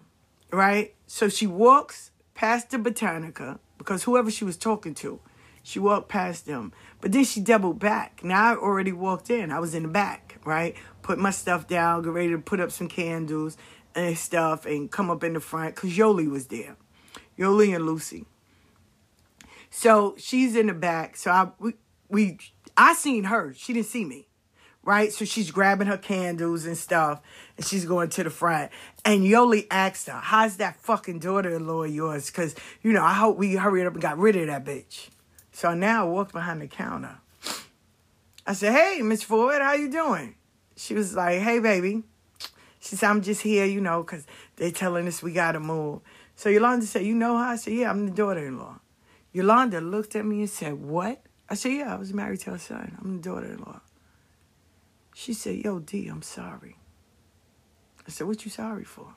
[0.52, 0.94] right?
[1.06, 5.20] So she walks past the Botanica because whoever she was talking to,
[5.62, 6.72] she walked past them.
[7.00, 8.22] But then she doubled back.
[8.22, 9.50] Now I already walked in.
[9.50, 10.76] I was in the back, right?
[11.02, 13.56] Put my stuff down, get ready to put up some candles
[13.94, 16.76] and stuff and come up in the front because Yoli was there.
[17.38, 18.26] Yoli and Lucy.
[19.70, 21.16] So she's in the back.
[21.16, 21.74] So I we,
[22.09, 22.38] we
[22.76, 23.55] I seen her.
[23.55, 24.29] She didn't see me.
[24.83, 25.12] Right?
[25.12, 27.20] So she's grabbing her candles and stuff
[27.57, 28.70] and she's going to the front.
[29.05, 32.26] And Yoli asked her, How's that fucking daughter in law yours?
[32.26, 35.09] Because, you know, I hope we hurried up and got rid of that bitch.
[35.50, 37.18] So now I walked behind the counter.
[38.46, 40.37] I said, Hey, Miss Ford, how you doing?
[40.76, 42.05] She was like, Hey, baby.
[42.79, 44.24] She said, I'm just here, you know, because
[44.57, 46.00] they telling us we got to move.
[46.37, 47.44] So Yolanda said, You know her?
[47.44, 48.79] I said, Yeah, I'm the daughter in law.
[49.37, 51.20] Yolanda looked at me and said, What?
[51.51, 52.96] I said, Yeah, I was married to her son.
[52.99, 53.83] I'm the daughter in law.
[55.14, 56.79] She said, Yo, D, I'm sorry.
[58.07, 59.09] I said, What you sorry for?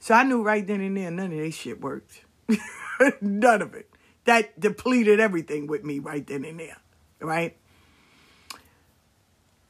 [0.00, 2.24] So I knew right then and there none of that shit worked.
[3.20, 3.90] none of it.
[4.24, 6.78] That depleted everything with me right then and there.
[7.20, 7.54] Right?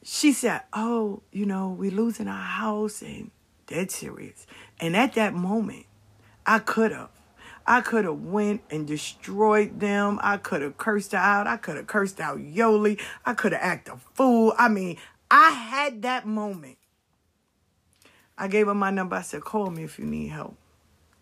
[0.05, 3.33] She said, Oh, you know, we're losing our house and
[3.66, 4.47] dead serious.
[4.79, 5.87] And at that moment,
[6.47, 7.11] I could have.
[7.66, 10.18] I could have went and destroyed them.
[10.22, 11.46] I could have cursed out.
[11.46, 13.01] I could have cursed out Yoli.
[13.25, 14.55] I could have acted a fool.
[14.59, 14.96] I mean,
[15.31, 16.79] I had that moment.
[18.37, 19.16] I gave her my number.
[19.16, 20.57] I said, call me if you need help.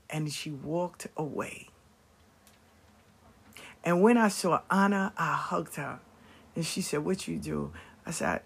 [0.09, 1.69] And she walked away.
[3.85, 6.01] And when I saw Anna, I hugged her.
[6.57, 7.73] And she said, what you do?
[8.05, 8.43] I said,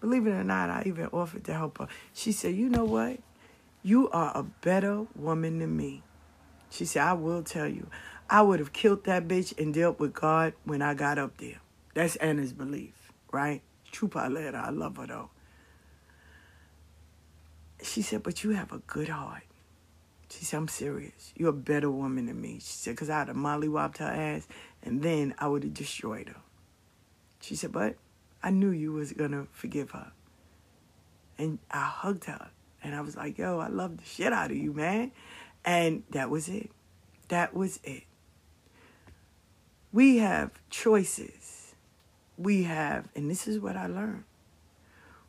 [0.00, 1.88] believe it or not, I even offered to help her.
[2.12, 3.18] She said, you know what?
[3.82, 6.02] You are a better woman than me.
[6.70, 7.88] She said, I will tell you,
[8.28, 11.60] I would have killed that bitch and dealt with God when I got up there.
[11.94, 13.62] That's Anna's belief, right?
[13.90, 14.56] True paleta.
[14.56, 15.30] I love her though.
[17.82, 19.44] She said, but you have a good heart.
[20.28, 21.32] She said, I'm serious.
[21.36, 22.54] You're a better woman than me.
[22.54, 24.48] She said, because I'd have mollywopped her ass
[24.82, 26.40] and then I would have destroyed her.
[27.40, 27.96] She said, but
[28.42, 30.10] I knew you was going to forgive her.
[31.38, 32.50] And I hugged her.
[32.82, 35.12] And I was like, yo, I love the shit out of you, man.
[35.66, 36.70] And that was it.
[37.28, 38.04] That was it.
[39.92, 41.74] We have choices.
[42.38, 44.24] We have, and this is what I learned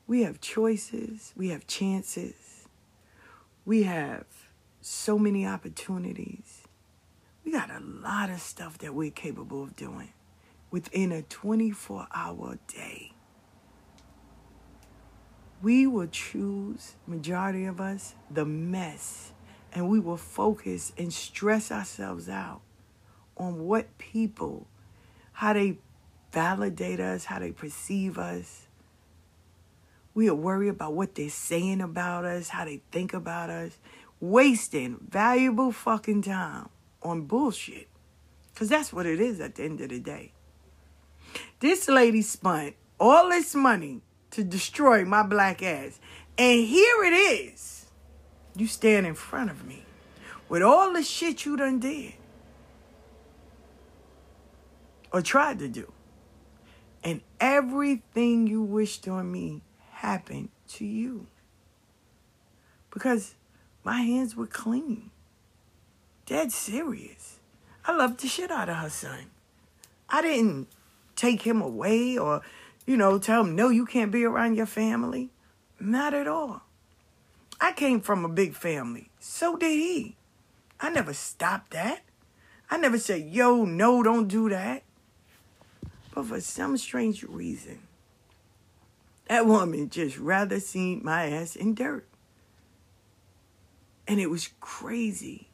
[0.07, 2.67] we have choices, we have chances,
[3.65, 4.25] we have
[4.81, 6.63] so many opportunities.
[7.43, 10.13] We got a lot of stuff that we're capable of doing
[10.71, 13.11] within a 24 hour day.
[15.61, 19.26] We will choose, majority of us, the mess
[19.77, 22.61] and we will focus and stress ourselves out
[23.37, 24.65] on what people,
[25.33, 25.77] how they
[26.31, 28.65] validate us, how they perceive us.
[30.15, 33.77] We'll worry about what they're saying about us, how they think about us,
[34.19, 36.69] wasting valuable fucking time
[37.03, 37.87] on bullshit.
[38.51, 40.31] Because that's what it is at the end of the day.
[41.59, 45.99] This lady spent all this money to destroy my black ass.
[46.35, 47.76] And here it is.
[48.57, 49.85] You stand in front of me
[50.49, 52.13] with all the shit you done did
[55.13, 55.91] or tried to do.
[57.03, 61.27] And everything you wished on me happened to you.
[62.91, 63.35] Because
[63.83, 65.11] my hands were clean.
[66.25, 67.39] Dead serious.
[67.85, 69.27] I loved the shit out of her son.
[70.09, 70.67] I didn't
[71.15, 72.41] take him away or,
[72.85, 75.29] you know, tell him, no, you can't be around your family.
[75.79, 76.66] Not at all.
[77.59, 79.09] I came from a big family.
[79.19, 80.15] So did he.
[80.79, 82.01] I never stopped that.
[82.69, 84.83] I never said, yo, no, don't do that.
[86.13, 87.79] But for some strange reason,
[89.27, 92.07] that woman just rather seen my ass in dirt.
[94.07, 95.49] And it was crazy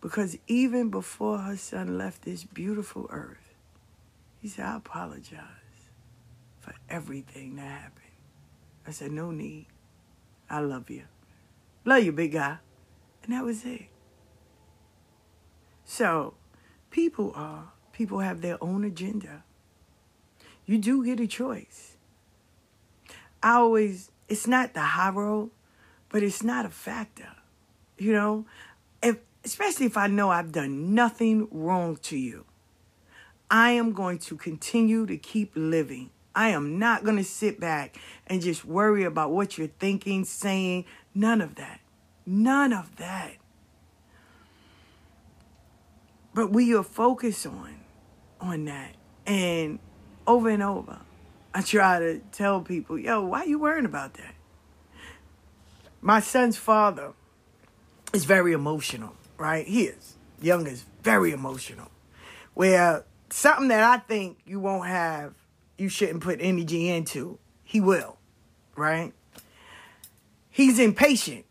[0.00, 3.54] because even before her son left this beautiful earth,
[4.40, 5.42] he said, I apologize
[6.60, 8.04] for everything that happened.
[8.86, 9.66] I said, No need.
[10.48, 11.04] I love you.
[11.88, 12.58] Love you, big guy.
[13.22, 13.86] And that was it.
[15.84, 16.34] So,
[16.90, 19.44] people are, people have their own agenda
[20.68, 21.96] you do get a choice.
[23.42, 25.50] I always, it's not the high road,
[26.10, 27.30] but it's not a factor.
[27.96, 28.46] You know,
[29.02, 32.44] if especially if I know I've done nothing wrong to you,
[33.50, 36.10] I am going to continue to keep living.
[36.34, 40.84] I am not going to sit back and just worry about what you're thinking, saying,
[41.18, 41.80] none of that.
[42.24, 43.32] None of that.
[46.34, 47.80] But we are focused on
[48.40, 48.94] on that.
[49.26, 49.78] And
[50.26, 50.98] over and over.
[51.52, 54.34] I try to tell people, yo, why you worrying about that?
[56.00, 57.14] My son's father
[58.12, 59.66] is very emotional, right?
[59.66, 60.14] He is.
[60.40, 61.90] Young is very emotional.
[62.54, 65.34] Where something that I think you won't have,
[65.76, 68.18] you shouldn't put energy into, he will,
[68.76, 69.12] right?
[70.58, 71.44] He's impatient.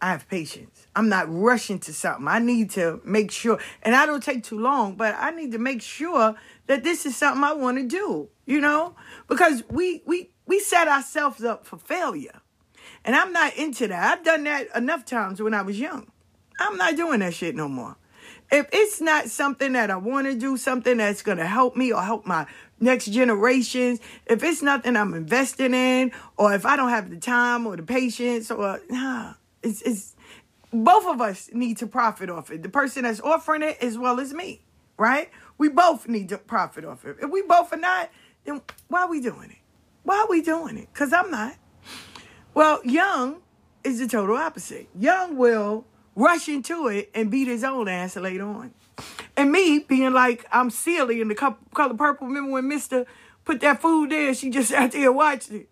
[0.00, 0.86] I have patience.
[0.96, 2.26] I'm not rushing to something.
[2.26, 5.58] I need to make sure, and I don't take too long, but I need to
[5.58, 6.34] make sure
[6.66, 8.96] that this is something I want to do, you know?
[9.28, 12.40] Because we we we set ourselves up for failure.
[13.04, 14.18] And I'm not into that.
[14.18, 16.10] I've done that enough times when I was young.
[16.58, 17.98] I'm not doing that shit no more.
[18.50, 21.92] If it's not something that I want to do, something that's going to help me
[21.92, 22.46] or help my
[22.80, 27.66] next generations, if it's nothing I'm investing in, or if I don't have the time
[27.66, 30.16] or the patience, or nah, it's, it's
[30.72, 32.62] both of us need to profit off it.
[32.62, 34.62] The person that's offering it as well as me,
[34.96, 35.30] right?
[35.58, 37.16] We both need to profit off it.
[37.20, 38.10] If we both are not,
[38.44, 39.58] then why are we doing it?
[40.04, 40.88] Why are we doing it?
[40.92, 41.56] Because I'm not.
[42.54, 43.42] Well, Young
[43.84, 44.88] is the total opposite.
[44.98, 45.84] Young will
[46.18, 48.72] rush into it and beat his own ass later on.
[49.36, 52.26] And me being like, I'm silly in the color purple.
[52.26, 53.06] Remember when Mister
[53.44, 54.34] put that food there?
[54.34, 55.68] She just sat there watched it.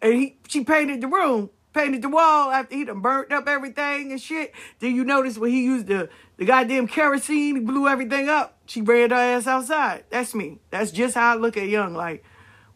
[0.00, 4.10] And he, she painted the room painted the wall after he done burnt up everything
[4.10, 4.52] and shit.
[4.80, 8.58] Then you notice when he used the, the goddamn kerosene, he blew everything up.
[8.66, 10.04] She ran her ass outside.
[10.10, 10.58] That's me.
[10.70, 11.94] That's just how I look at Young.
[11.94, 12.24] Like,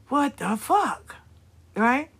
[0.09, 1.17] what the fuck?
[1.77, 2.11] Right?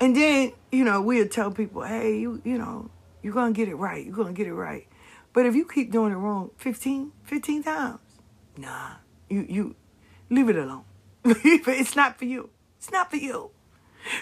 [0.00, 2.90] And then, you know, we'll tell people, hey, you, you know,
[3.22, 4.04] you're going to get it right.
[4.04, 4.86] You're going to get it right.
[5.32, 7.98] But if you keep doing it wrong 15, 15 times,
[8.56, 8.92] nah,
[9.28, 9.76] you, you
[10.30, 10.84] leave it alone.
[11.24, 12.50] it's not for you.
[12.78, 13.50] It's not for you.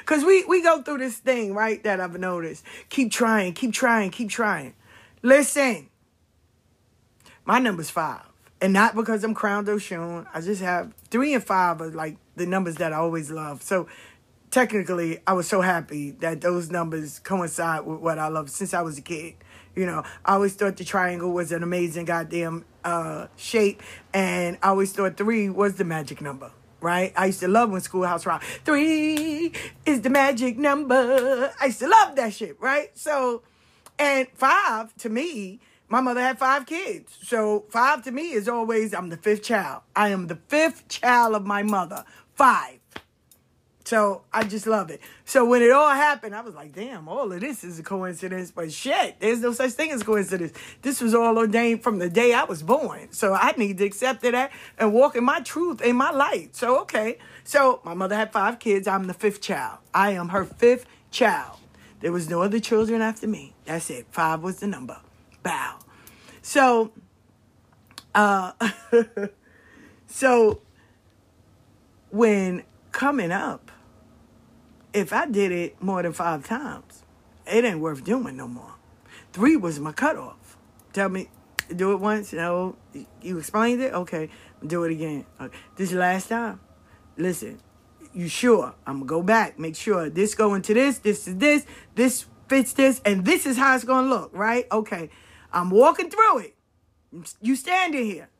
[0.05, 1.83] Cause we we go through this thing, right?
[1.85, 2.65] That I've noticed.
[2.89, 4.75] Keep trying, keep trying, keep trying.
[5.23, 5.89] Listen,
[7.45, 8.23] my number's five,
[8.61, 10.27] and not because I'm crowned Oshun.
[10.33, 13.62] I just have three and five are like the numbers that I always love.
[13.62, 13.87] So
[14.51, 18.83] technically, I was so happy that those numbers coincide with what I love since I
[18.83, 19.35] was a kid.
[19.75, 23.83] You know, I always thought the triangle was an amazing goddamn uh, shape,
[24.15, 27.13] and I always thought three was the magic number right?
[27.17, 28.44] I used to love when Schoolhouse Rock.
[28.65, 29.53] Three
[29.85, 31.53] is the magic number.
[31.61, 32.97] I used to love that shit, right?
[32.97, 33.42] So,
[33.99, 37.17] and five to me, my mother had five kids.
[37.23, 39.83] So five to me is always, I'm the fifth child.
[39.94, 42.05] I am the fifth child of my mother.
[42.35, 42.79] Five.
[43.87, 45.01] So I just love it.
[45.25, 48.51] So when it all happened, I was like, damn, all of this is a coincidence.
[48.51, 50.55] But shit, there's no such thing as coincidence.
[50.83, 53.13] This was all ordained from the day I was born.
[53.13, 56.57] So I need to accept that and walk in my truth, in my light.
[56.57, 57.19] So, okay.
[57.45, 58.89] So my mother had five kids.
[58.89, 59.79] I'm the fifth child.
[59.95, 61.57] I am her fifth child.
[62.01, 63.55] There was no other children after me.
[63.67, 64.09] That's it.
[64.11, 64.99] Five was the number.
[65.45, 65.79] Bow.
[66.43, 66.91] So,
[68.17, 68.51] uh,
[70.09, 70.61] so
[72.11, 73.65] when coming up,
[74.97, 77.03] if I did it more than five times,
[77.47, 78.77] it ain't worth doing no more.
[79.31, 80.57] Three was my cutoff.
[80.94, 81.29] Tell me,
[81.75, 82.33] do it once.
[82.33, 82.77] You No,
[83.21, 83.92] you explained it.
[83.92, 84.31] Okay,
[84.67, 85.27] do it again.
[85.38, 85.55] Okay.
[85.77, 86.61] This last time.
[87.19, 87.61] Listen,
[88.15, 88.75] you sure?
[88.87, 89.59] I'm gonna go back.
[89.59, 90.99] Make sure this go into this.
[90.99, 91.67] This is this.
[91.94, 94.31] This fits this, and this is how it's gonna look.
[94.33, 94.67] Right?
[94.73, 95.11] Okay.
[95.53, 96.55] I'm walking through it.
[97.42, 98.31] You standing here.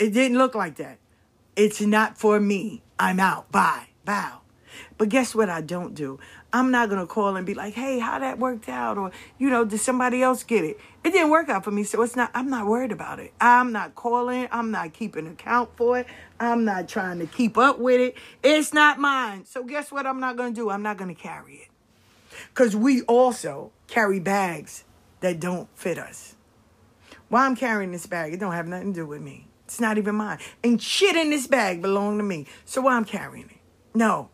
[0.00, 0.98] It didn't look like that.
[1.54, 2.82] It's not for me.
[2.98, 3.52] I'm out.
[3.52, 3.86] Bye.
[4.04, 4.41] Bow.
[4.98, 6.18] But guess what I don't do?
[6.52, 8.98] I'm not gonna call and be like, hey, how that worked out?
[8.98, 10.78] Or, you know, did somebody else get it?
[11.04, 13.32] It didn't work out for me, so it's not I'm not worried about it.
[13.40, 16.06] I'm not calling, I'm not keeping account for it.
[16.38, 18.16] I'm not trying to keep up with it.
[18.42, 19.44] It's not mine.
[19.44, 20.70] So guess what I'm not gonna do?
[20.70, 21.68] I'm not gonna carry it.
[22.54, 24.84] Cause we also carry bags
[25.20, 26.36] that don't fit us.
[27.28, 29.46] Why I'm carrying this bag, it don't have nothing to do with me.
[29.64, 30.38] It's not even mine.
[30.62, 32.46] And shit in this bag belong to me.
[32.66, 33.56] So why I'm carrying it?
[33.94, 34.28] No.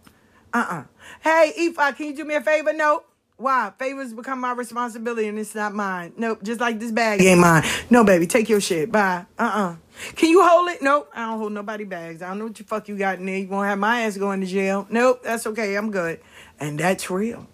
[0.52, 0.84] Uh-uh.
[1.20, 2.72] Hey, Ifa, can you do me a favor?
[2.72, 3.02] No.
[3.36, 3.72] Why?
[3.78, 6.12] Favors become my responsibility and it's not mine.
[6.16, 6.42] Nope.
[6.42, 7.62] Just like this bag ain't mine.
[7.88, 8.26] No, baby.
[8.26, 8.90] Take your shit.
[8.90, 9.26] Bye.
[9.38, 9.76] Uh-uh.
[10.16, 10.82] Can you hold it?
[10.82, 11.08] Nope.
[11.14, 12.20] I don't hold nobody bags.
[12.20, 13.38] I don't know what the fuck you got in there.
[13.38, 14.88] You won't have my ass going to jail.
[14.90, 15.22] Nope.
[15.22, 15.76] That's okay.
[15.76, 16.20] I'm good.
[16.58, 17.46] And that's real.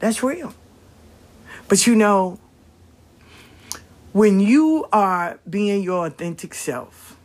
[0.00, 0.54] That's real.
[1.68, 2.40] But you know,
[4.12, 7.16] when you are being your authentic self,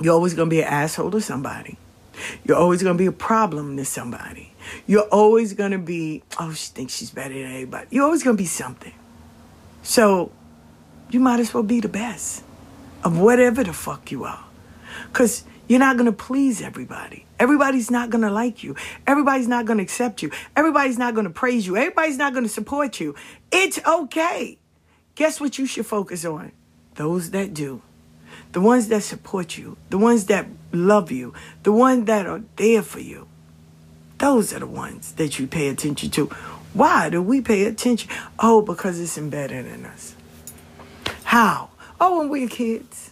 [0.00, 1.76] you're always going to be an asshole to somebody.
[2.44, 4.52] You're always going to be a problem to somebody.
[4.86, 7.86] You're always going to be, oh, she thinks she's better than everybody.
[7.90, 8.94] You're always going to be something.
[9.82, 10.32] So
[11.10, 12.42] you might as well be the best
[13.04, 14.44] of whatever the fuck you are.
[15.08, 17.26] Because you're not going to please everybody.
[17.38, 18.76] Everybody's not going to like you.
[19.06, 20.30] Everybody's not going to accept you.
[20.56, 21.76] Everybody's not going to praise you.
[21.76, 23.14] Everybody's not going to support you.
[23.52, 24.58] It's okay.
[25.14, 26.52] Guess what you should focus on?
[26.94, 27.82] Those that do.
[28.56, 29.76] The ones that support you.
[29.90, 31.34] The ones that love you.
[31.62, 33.28] The ones that are there for you.
[34.16, 36.28] Those are the ones that you pay attention to.
[36.72, 38.08] Why do we pay attention?
[38.38, 40.16] Oh, because it's embedded in us.
[41.24, 41.68] How?
[42.00, 43.10] Oh, when we were kids.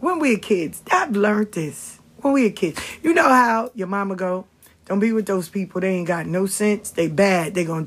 [0.00, 0.82] When we were kids.
[0.92, 1.98] I've learned this.
[2.20, 2.78] When we were kids.
[3.02, 4.44] You know how your mama go,
[4.84, 5.80] don't be with those people.
[5.80, 6.90] They ain't got no sense.
[6.90, 7.54] They bad.
[7.54, 7.86] They gonna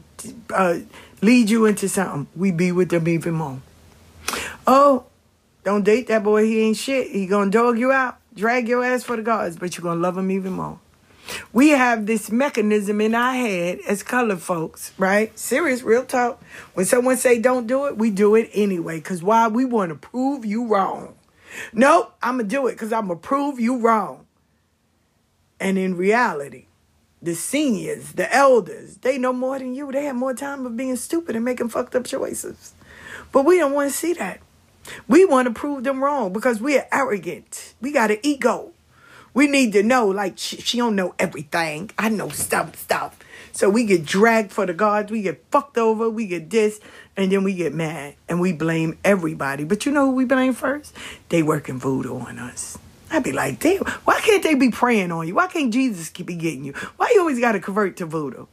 [0.50, 0.80] uh,
[1.22, 2.26] lead you into something.
[2.36, 3.62] We be with them even more.
[4.66, 5.06] Oh,
[5.68, 6.46] don't date that boy.
[6.46, 7.12] He ain't shit.
[7.12, 10.18] He gonna dog you out, drag your ass for the gods, but you gonna love
[10.18, 10.80] him even more.
[11.52, 15.38] We have this mechanism in our head as colored folks, right?
[15.38, 16.42] Serious, real talk.
[16.74, 19.02] When someone say don't do it, we do it anyway.
[19.02, 19.50] Cause why?
[19.50, 21.16] We want to prove you wrong.
[21.74, 24.26] Nope, I'm gonna do it because I'm gonna prove you wrong.
[25.60, 26.68] And in reality,
[27.22, 29.92] the seniors, the elders, they know more than you.
[29.92, 32.72] They have more time of being stupid and making fucked up choices.
[33.34, 34.40] But we don't want to see that.
[35.08, 37.74] We want to prove them wrong because we are arrogant.
[37.82, 38.72] We got an ego.
[39.34, 41.92] We need to know, like, she, she don't know everything.
[41.98, 43.20] I know some stuff.
[43.52, 45.12] So we get dragged for the gods.
[45.12, 46.10] We get fucked over.
[46.10, 46.80] We get this.
[47.16, 48.16] And then we get mad.
[48.28, 49.64] And we blame everybody.
[49.64, 50.96] But you know who we blame first?
[51.30, 52.78] They working voodoo on us.
[53.12, 55.36] I'd be like, damn, why can't they be praying on you?
[55.36, 56.74] Why can't Jesus keep be getting you?
[56.98, 58.48] Why you always got to convert to voodoo?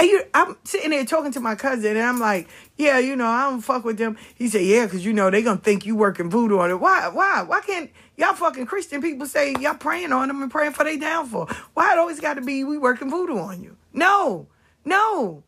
[0.00, 3.48] You, I'm sitting there talking to my cousin, and I'm like, yeah, you know, I
[3.48, 4.18] don't fuck with them.
[4.34, 6.80] He said, yeah, because, you know, they to think you working voodoo on it.
[6.80, 7.08] Why?
[7.08, 7.42] Why?
[7.42, 10.98] Why can't y'all fucking Christian people say y'all praying on them and praying for their
[10.98, 11.48] downfall?
[11.74, 13.76] Why it always got to be we working voodoo on you?
[13.92, 14.48] No,
[14.84, 15.44] no,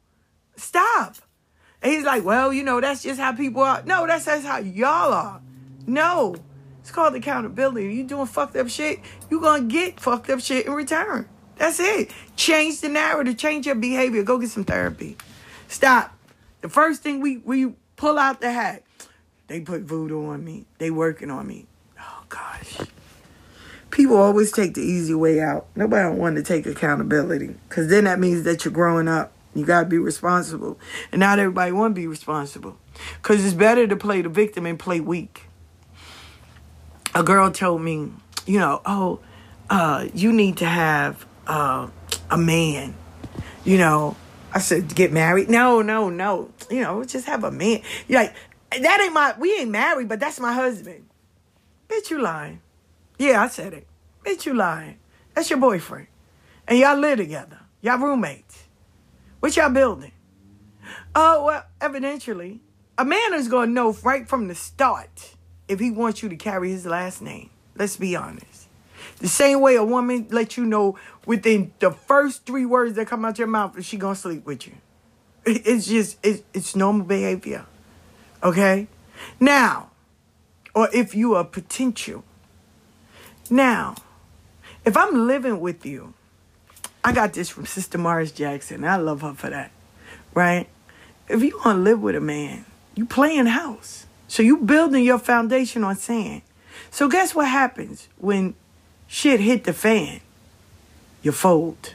[0.57, 1.17] stop.
[1.83, 3.83] And he's like, well, you know, that's just how people are.
[3.85, 5.43] No, that's, that's how y'all are.
[5.87, 6.37] No.
[6.87, 7.93] It's called accountability.
[7.93, 11.29] You doing fucked up shit, you gonna get fucked up shit in return.
[11.57, 12.11] That's it.
[12.37, 15.17] Change the narrative, change your behavior, go get some therapy.
[15.69, 16.17] Stop.
[16.61, 18.83] The first thing we, we pull out the hat,
[19.47, 20.67] they put voodoo on me.
[20.79, 21.67] They working on me.
[21.99, 22.79] Oh gosh.
[23.91, 25.67] People always take the easy way out.
[25.75, 27.55] Nobody don't want to take accountability.
[27.69, 29.33] Cause then that means that you're growing up.
[29.55, 30.79] You gotta be responsible.
[31.13, 32.77] And not everybody wanna be responsible.
[33.23, 35.47] Cause it's better to play the victim and play weak
[37.17, 38.13] a girl told me,
[38.45, 39.21] you know, oh,
[39.71, 41.89] uh, you need to have uh,
[42.31, 42.95] a man.
[43.65, 44.17] You know,
[44.53, 45.51] I said, get married?
[45.51, 46.51] No, no, no.
[46.71, 47.83] You know, just have a man.
[48.09, 48.35] You're like,
[48.71, 51.07] that ain't my, we ain't married, but that's my husband.
[51.89, 52.61] Bitch, you lying.
[53.19, 53.87] Yeah, I said it.
[54.25, 54.99] Bitch, you lying.
[55.35, 56.09] That's your boyfriend.
[56.67, 57.61] And y'all live together.
[57.81, 58.65] Y'all roommates.
[59.41, 60.13] What y'all building?
[61.15, 62.61] Oh, well, evidently,
[62.99, 65.35] a man is to know right from the start
[65.69, 67.51] if he wants you to carry his last name.
[67.77, 68.66] Let's be honest.
[69.19, 73.25] The same way a woman lets you know within the first three words that come
[73.25, 74.75] out your mouth she gonna sleep with you.
[75.45, 77.67] It's just it's, it's normal behavior.
[78.43, 78.89] Okay?
[79.41, 79.91] Now,
[80.75, 82.25] or if you are potential.
[83.49, 83.95] Now,
[84.85, 86.15] if I'm living with you,
[87.05, 88.85] I got this from Sister Morris Jackson.
[88.85, 89.71] I love her for that.
[90.35, 90.69] Right?
[91.29, 94.07] If you want to live with a man, you playing house.
[94.29, 96.43] So you building your foundation on sand.
[96.91, 98.55] So guess what happens when
[99.07, 100.21] shit hit the fan?
[101.23, 101.95] You fold.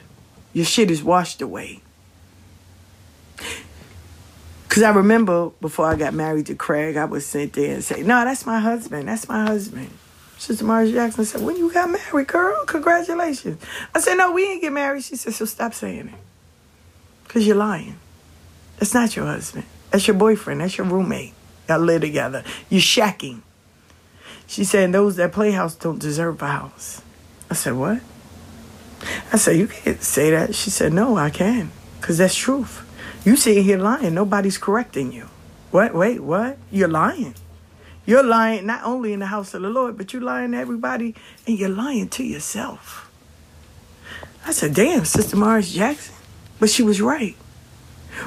[0.52, 1.80] Your shit is washed away.
[4.68, 8.02] Cause I remember before I got married to Craig, I would sit there and say,
[8.02, 9.06] "No, that's my husband.
[9.06, 9.90] That's my husband."
[10.38, 13.62] Sister Marge Jackson said, "When you got married, girl, congratulations."
[13.94, 17.54] I said, "No, we ain't get married." She said, "So stop saying it, cause you're
[17.54, 17.98] lying.
[18.78, 19.64] That's not your husband.
[19.90, 20.62] That's your boyfriend.
[20.62, 21.34] That's your roommate.
[21.68, 22.42] Y'all live together.
[22.70, 23.42] You're shacking."
[24.52, 27.00] She said, "Those that play house don't deserve a house."
[27.50, 28.02] I said, "What?"
[29.32, 31.70] I said, "You can't say that." She said, "No, I can,
[32.02, 32.84] cause that's truth."
[33.24, 34.12] You sitting here lying.
[34.12, 35.28] Nobody's correcting you.
[35.70, 35.94] What?
[35.94, 36.58] Wait, what?
[36.70, 37.34] You're lying.
[38.04, 41.14] You're lying not only in the house of the Lord, but you're lying to everybody
[41.46, 43.10] and you're lying to yourself.
[44.44, 46.14] I said, damn, Sister Morris Jackson.
[46.60, 47.36] But she was right.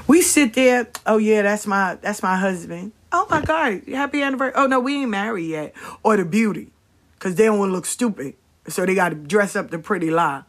[0.07, 2.93] We sit there, oh yeah, that's my that's my husband.
[3.11, 4.53] Oh my God, happy anniversary.
[4.55, 5.73] Oh no, we ain't married yet.
[6.03, 6.69] Or the beauty.
[7.19, 8.35] Cause they don't want to look stupid.
[8.67, 10.43] So they gotta dress up the pretty lie.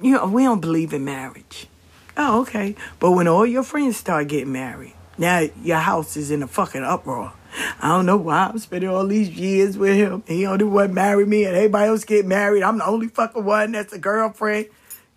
[0.00, 1.68] You know, we don't believe in marriage.
[2.16, 2.74] Oh, okay.
[2.98, 6.82] But when all your friends start getting married, now your house is in a fucking
[6.82, 7.32] uproar.
[7.80, 10.22] I don't know why I'm spending all these years with him.
[10.26, 12.62] He only one marry me and everybody else get married.
[12.62, 14.66] I'm the only fucking one that's a girlfriend.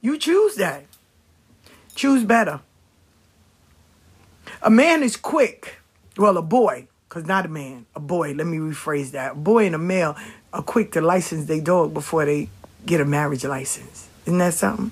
[0.02, 0.86] You choose that.
[1.96, 2.60] Choose better.
[4.62, 5.78] A man is quick.
[6.18, 9.34] Well, a boy, because not a man, a boy, let me rephrase that.
[9.34, 10.16] A boy and a male
[10.54, 12.50] are quick to license their dog before they
[12.86, 14.08] get a marriage license.
[14.26, 14.92] Isn't that something?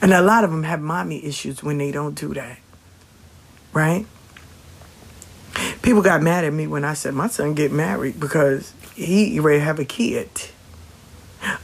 [0.00, 2.58] And a lot of them have mommy issues when they don't do that.
[3.72, 4.06] Right?
[5.82, 9.60] People got mad at me when I said my son get married because he ready
[9.60, 10.30] have a kid.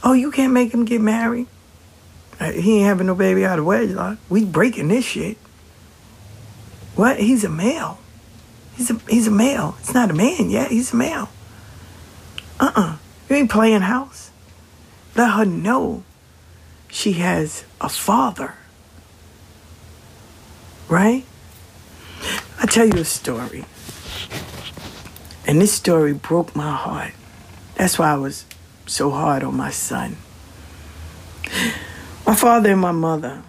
[0.03, 1.47] Oh, you can't make him get married?
[2.39, 4.17] Uh, he ain't having no baby out of wedlock.
[4.29, 5.37] We breaking this shit.
[6.95, 7.19] What?
[7.19, 7.99] He's a male.
[8.75, 9.75] He's a he's a male.
[9.79, 10.71] It's not a man yet.
[10.71, 11.29] He's a male.
[12.59, 12.97] Uh-uh.
[13.29, 14.31] You ain't playing house.
[15.15, 16.03] Let her know
[16.89, 18.55] she has a father.
[20.87, 21.25] Right?
[22.59, 23.65] I tell you a story.
[25.45, 27.11] And this story broke my heart.
[27.75, 28.45] That's why I was
[28.85, 30.17] so hard on my son.
[32.25, 33.41] My father and my mother,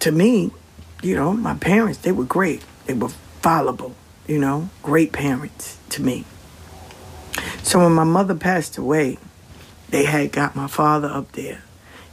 [0.00, 0.50] to me,
[1.02, 2.62] you know, my parents, they were great.
[2.86, 3.08] They were
[3.40, 3.94] fallible,
[4.30, 6.24] you know, great parents to me.
[7.64, 9.18] So when my mother passed away,
[9.88, 11.64] they had got my father up there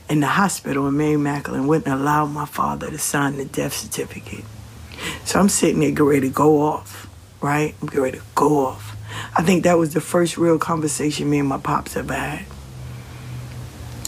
[0.09, 4.43] in the hospital, and Mary Magdalene wouldn't allow my father to sign the death certificate.
[5.25, 7.07] So I'm sitting there getting ready to go off,
[7.39, 7.75] right?
[7.79, 8.97] I'm getting ready to go off.
[9.35, 12.45] I think that was the first real conversation me and my pops ever had.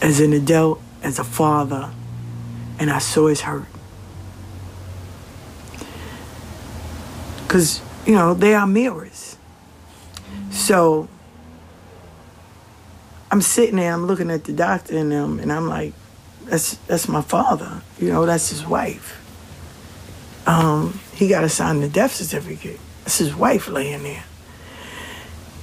[0.01, 1.91] As an adult, as a father,
[2.79, 3.65] and I saw his hurt.
[7.43, 9.37] Because, you know, they are mirrors.
[10.51, 11.07] So
[13.31, 15.93] I'm sitting there, I'm looking at the doctor and them, and I'm like,
[16.45, 17.81] that's that's my father.
[17.99, 19.15] You know, that's his wife.
[20.47, 22.79] Um, he got to sign the death certificate.
[23.03, 24.23] That's his wife laying there.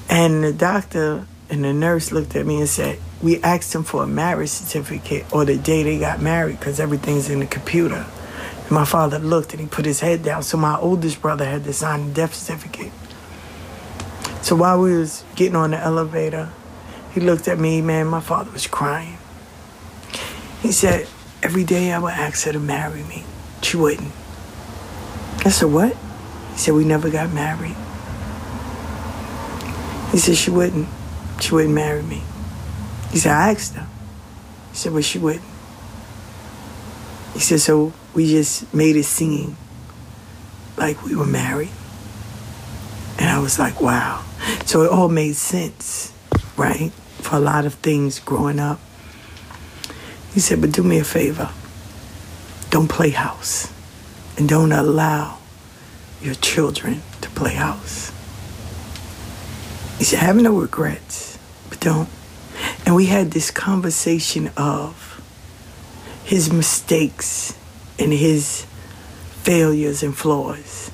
[0.08, 4.04] And the doctor and the nurse looked at me and said, we asked him for
[4.04, 8.06] a marriage certificate or the day they got married because everything's in the computer.
[8.66, 10.42] And my father looked and he put his head down.
[10.42, 12.92] So my oldest brother had to sign the death certificate.
[14.42, 16.50] So while we was getting on the elevator,
[17.12, 19.18] he looked at me, man, my father was crying.
[20.60, 21.06] He said,
[21.42, 23.24] every day I would ask her to marry me.
[23.62, 24.12] She wouldn't.
[25.44, 25.96] I said, what?
[26.52, 27.76] He said, we never got married.
[30.10, 30.88] He said, she wouldn't.
[31.40, 32.22] She wouldn't marry me.
[33.10, 33.86] He said, I asked her.
[34.72, 35.44] He said, but she wouldn't.
[37.36, 39.56] He said, so we just made it seem
[40.76, 41.70] like we were married.
[43.18, 44.24] And I was like, wow.
[44.64, 46.12] So it all made sense,
[46.56, 46.92] right?
[47.26, 48.78] for a lot of things growing up.
[50.32, 51.50] He said, but do me a favor.
[52.70, 53.72] Don't play house.
[54.38, 55.38] And don't allow
[56.22, 58.12] your children to play house.
[59.98, 62.08] He said, have no regrets, but don't.
[62.84, 65.05] And we had this conversation of
[66.26, 67.56] his mistakes
[68.00, 68.66] and his
[69.42, 70.90] failures and flaws.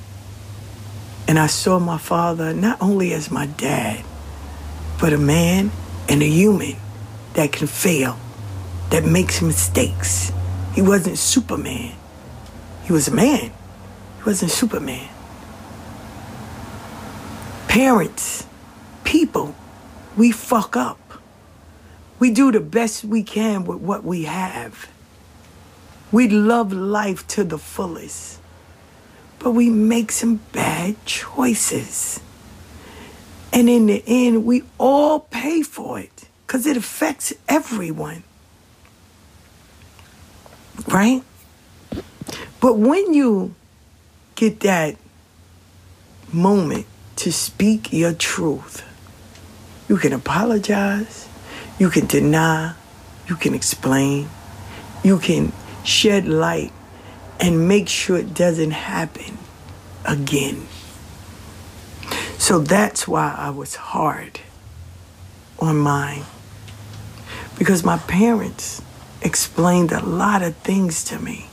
[1.27, 4.05] And I saw my father not only as my dad,
[5.01, 5.71] but a man
[6.07, 6.77] and a human
[7.33, 8.19] that can fail,
[8.91, 10.31] that makes mistakes.
[10.75, 11.95] He wasn't Superman.
[12.85, 13.53] He was a man.
[14.19, 15.09] He wasn't Superman.
[17.69, 18.47] Parents,
[19.03, 19.55] people,
[20.15, 20.99] we fuck up.
[22.19, 24.92] We do the best we can with what we have.
[26.13, 28.39] We love life to the fullest.
[29.39, 32.21] But we make some bad choices.
[33.53, 38.23] And in the end, we all pay for it because it affects everyone.
[40.87, 41.23] Right?
[42.61, 43.55] But when you
[44.35, 44.97] get that
[46.33, 46.87] moment
[47.17, 48.85] to speak your truth,
[49.89, 51.29] you can apologize,
[51.79, 52.75] you can deny,
[53.27, 54.29] you can explain,
[55.03, 55.53] you can
[55.85, 56.73] shed light
[57.41, 59.39] and make sure it doesn't happen
[60.05, 60.67] again.
[62.39, 64.41] So that's why I was hard
[65.59, 66.25] on mine.
[67.59, 68.83] Because my parents
[69.23, 71.47] explained a lot of things to me.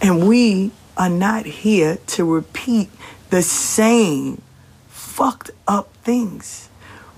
[0.00, 2.90] And we are not here to repeat
[3.30, 4.42] the same
[4.88, 6.68] fucked up things.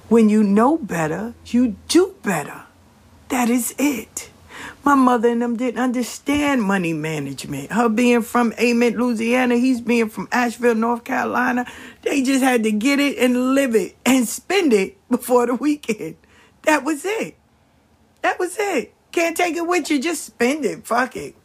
[0.09, 2.63] When you know better, you do better.
[3.29, 4.31] That is it.
[4.89, 7.71] My mother and them didn't understand money management.
[7.71, 11.67] Her being from Amen, Louisiana, he's being from Asheville, North Carolina.
[12.01, 16.17] They just had to get it and live it and spend it before the weekend.
[16.63, 17.37] That was it.
[18.23, 18.95] That was it.
[19.13, 20.87] Can't take it with you, just spend it.
[20.87, 21.37] Fuck it.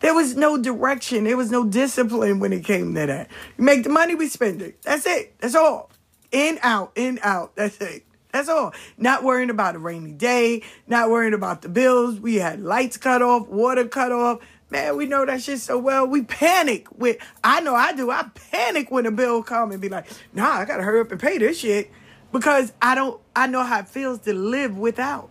[0.00, 1.24] There was no direction.
[1.24, 3.30] There was no discipline when it came to that.
[3.56, 4.82] You make the money, we spend it.
[4.82, 5.38] That's it.
[5.38, 5.90] That's all.
[6.32, 7.56] In, out, in, out.
[7.56, 8.04] That's it.
[8.38, 8.72] That's all.
[8.96, 12.20] Not worrying about a rainy day, not worrying about the bills.
[12.20, 14.38] We had lights cut off, water cut off.
[14.70, 16.06] Man, we know that shit so well.
[16.06, 18.12] We panic with I know I do.
[18.12, 21.20] I panic when a bill come and be like, nah, I gotta hurry up and
[21.20, 21.90] pay this shit.
[22.30, 25.30] Because I don't I know how it feels to live without.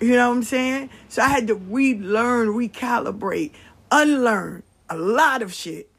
[0.00, 0.88] You know what I'm saying?
[1.10, 3.52] So I had to relearn, recalibrate,
[3.90, 5.90] unlearn a lot of shit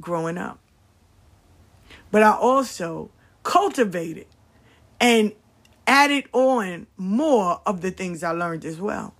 [0.00, 0.60] growing up.
[2.12, 3.10] But I also
[3.42, 4.26] cultivated
[5.02, 5.32] and
[5.92, 9.12] added on more of the things I learned as well.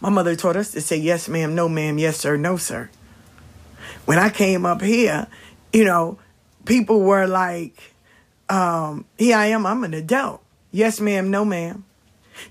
[0.00, 2.88] My mother taught us to say yes, ma'am, no, ma'am, yes, sir, no, sir.
[4.06, 5.26] When I came up here,
[5.70, 6.18] you know,
[6.64, 7.76] people were like,
[8.48, 10.42] um, here I am, I'm an adult.
[10.70, 11.84] Yes, ma'am, no, ma'am.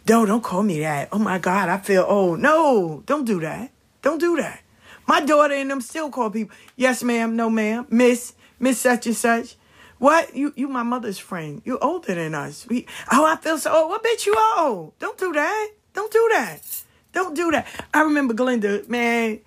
[0.06, 1.10] Don't, don't call me that.
[1.12, 2.40] Oh my God, I feel old.
[2.40, 3.72] No, don't do that.
[4.04, 4.62] Don't do that.
[5.08, 9.16] My daughter and them still call people, yes, ma'am, no, ma'am, miss, miss such and
[9.16, 9.56] such.
[10.02, 10.36] What?
[10.36, 11.62] You you my mother's friend.
[11.64, 12.66] You older than us.
[12.68, 13.92] We, oh, I feel so old.
[13.92, 14.98] What bitch you old?
[14.98, 15.70] Don't do that.
[15.94, 16.84] Don't do that.
[17.12, 17.68] Don't do that.
[17.94, 19.42] I remember Glenda, man,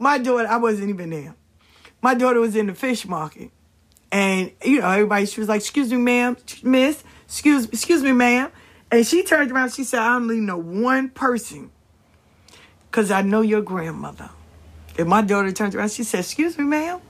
[0.00, 1.36] my daughter, I wasn't even there.
[2.00, 3.52] My daughter was in the fish market.
[4.10, 8.50] And, you know, everybody, she was like, excuse me, ma'am, miss, excuse, excuse me, ma'am.
[8.90, 11.70] And she turned around, she said, I only know one person
[12.90, 14.30] because I know your grandmother.
[14.98, 17.00] And my daughter turned around, she said, excuse me, ma'am.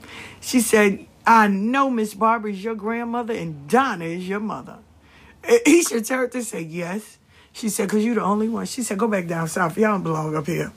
[0.41, 4.79] She said, I know Miss Barbara is your grandmother and Donna is your mother.
[5.43, 7.17] Isha turned to say, yes.
[7.51, 8.65] She said, because you're the only one.
[8.65, 9.77] She said, go back down south.
[9.77, 10.71] Y'all don't belong up here.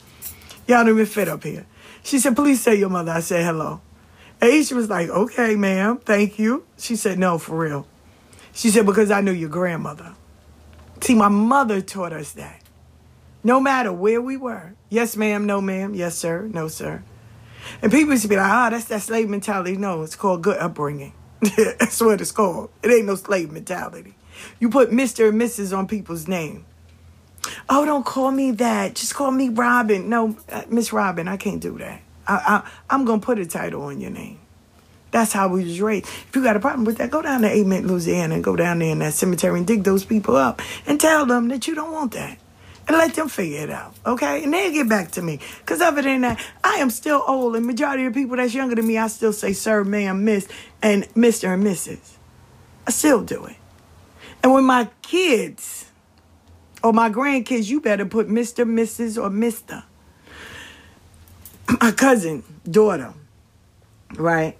[0.67, 1.65] Y'all don't even fit up here.
[2.03, 3.11] She said, please say your mother.
[3.11, 3.81] I said, hello.
[4.39, 5.97] And Isha was like, okay, ma'am.
[5.97, 6.65] Thank you.
[6.77, 7.87] She said, no, for real.
[8.53, 10.13] She said, because I knew your grandmother.
[11.01, 12.61] See, my mother taught us that.
[13.43, 14.73] No matter where we were.
[14.89, 15.45] Yes, ma'am.
[15.45, 15.93] No, ma'am.
[15.95, 16.49] Yes, sir.
[16.53, 17.03] No, sir.
[17.81, 19.77] And people used to be like, ah, that's that slave mentality.
[19.77, 21.13] No, it's called good upbringing.
[21.57, 22.69] that's what it's called.
[22.83, 24.15] It ain't no slave mentality.
[24.59, 25.29] You put Mr.
[25.29, 25.77] and Mrs.
[25.77, 26.65] on people's name.
[27.69, 28.95] Oh, don't call me that.
[28.95, 30.09] Just call me Robin.
[30.09, 32.01] No, uh, Miss Robin, I can't do that.
[32.27, 34.39] I, I, I'm going to put a title on your name.
[35.11, 36.05] That's how we was raised.
[36.05, 38.79] If you got a problem with that, go down to Amen, Louisiana, and go down
[38.79, 41.93] there in that cemetery and dig those people up and tell them that you don't
[41.93, 42.37] want that
[42.87, 44.43] and let them figure it out, okay?
[44.43, 45.39] And they'll get back to me.
[45.59, 48.87] Because other than that, I am still old, and majority of people that's younger than
[48.87, 50.47] me, I still say sir, ma'am, miss,
[50.81, 51.53] and Mr.
[51.53, 52.15] and Mrs.
[52.85, 53.57] I still do it.
[54.41, 55.85] And when my kids
[56.83, 59.83] or my grandkids, you better put Mr., Mrs., or Mr.
[61.81, 63.13] My cousin, daughter,
[64.15, 64.57] right?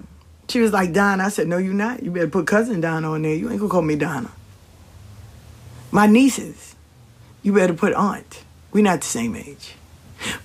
[0.49, 1.23] She was like, Donna.
[1.23, 2.03] I said, no, you're not.
[2.03, 3.34] You better put cousin Donna on there.
[3.34, 4.32] You ain't gonna call me Donna.
[5.91, 6.75] My nieces,
[7.47, 8.43] you better put aunt.
[8.73, 9.75] We not the same age.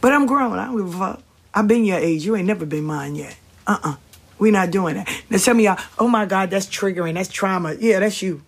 [0.00, 0.56] But I'm grown.
[0.56, 1.22] I don't give a fuck.
[1.52, 2.24] I've been your age.
[2.24, 3.36] You ain't never been mine yet.
[3.66, 3.96] Uh-uh.
[4.38, 5.08] We not doing that.
[5.28, 7.14] Now some of y'all, oh my God, that's triggering.
[7.14, 7.74] That's trauma.
[7.74, 8.42] Yeah, that's you.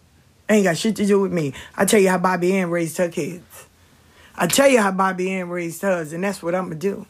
[0.48, 1.52] Ain't got shit to do with me.
[1.76, 3.66] I tell you how Bobby Ann raised her kids.
[4.36, 7.06] I tell you how Bobby Ann raised hers, and that's what I'm gonna do.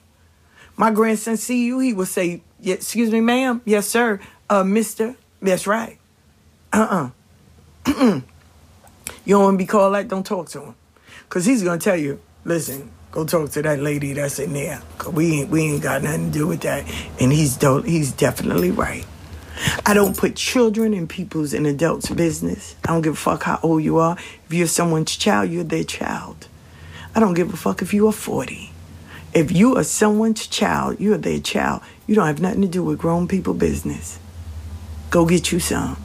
[0.78, 3.61] My grandson see you, he will say, yeah, excuse me, ma'am.
[3.66, 4.18] Yes, sir.
[4.49, 5.14] Uh, mister.
[5.42, 5.99] That's right.
[6.72, 7.11] Uh-uh.
[7.86, 8.22] you
[9.26, 10.74] don't want to be called that, don't talk to him.
[11.29, 14.81] Cause he's gonna tell you, listen, go talk to that lady that's in there.
[14.99, 16.85] Cause we ain't we ain't got nothing to do with that.
[17.20, 19.05] And he's do- he's definitely right.
[19.87, 22.75] I don't put children in people's and adults' business.
[22.85, 24.16] I don't give a fuck how old you are.
[24.47, 26.49] If you're someone's child, you're their child.
[27.14, 28.72] I don't give a fuck if you are 40.
[29.33, 31.83] If you are someone's child, you're their child.
[32.07, 34.18] You don't have nothing to do with grown people business.
[35.11, 35.97] Go get you some.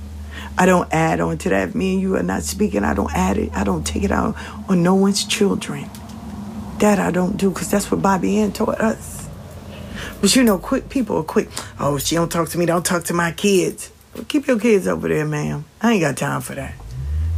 [0.60, 1.70] I don't add on to that.
[1.70, 3.50] If me and you are not speaking, I don't add it.
[3.54, 4.36] I don't take it out
[4.68, 5.90] on no one's children.
[6.80, 9.30] That I don't do because that's what Bobby Ann taught us.
[10.20, 11.48] But you know, quick people are quick.
[11.80, 12.66] Oh, she don't talk to me.
[12.66, 13.90] Don't talk to my kids.
[14.14, 15.64] Well, keep your kids over there, ma'am.
[15.82, 16.74] I ain't got time for that.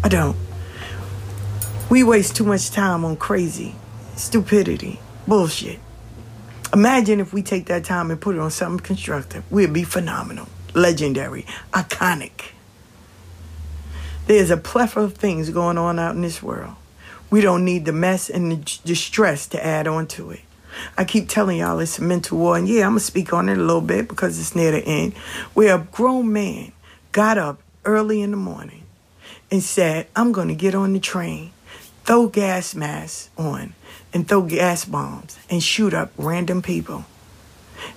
[0.04, 0.36] I don't.
[1.92, 3.76] We waste too much time on crazy,
[4.16, 5.80] stupidity, bullshit.
[6.74, 9.44] Imagine if we take that time and put it on something constructive.
[9.52, 12.54] We'd be phenomenal, legendary, iconic.
[14.32, 16.76] There's a plethora of things going on out in this world.
[17.30, 20.40] We don't need the mess and the distress to add on to it.
[20.98, 23.58] I keep telling y'all it's a mental war, and yeah, I'm gonna speak on it
[23.58, 25.18] a little bit because it's near the end.
[25.54, 26.72] Where a grown man
[27.12, 28.84] got up early in the morning
[29.52, 31.52] and said, I'm gonna get on the train,
[32.06, 33.74] throw gas masks on,
[34.14, 37.04] and throw gas bombs and shoot up random people.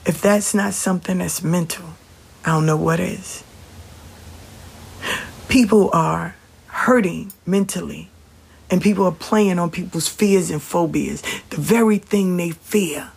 [0.05, 1.91] If that's not something that's mental,
[2.45, 3.44] I don't know what is.
[5.49, 6.35] People are
[6.67, 8.11] hurting mentally
[8.71, 11.23] and people are playing on people's fears and phobias.
[11.51, 13.11] The very thing they fear,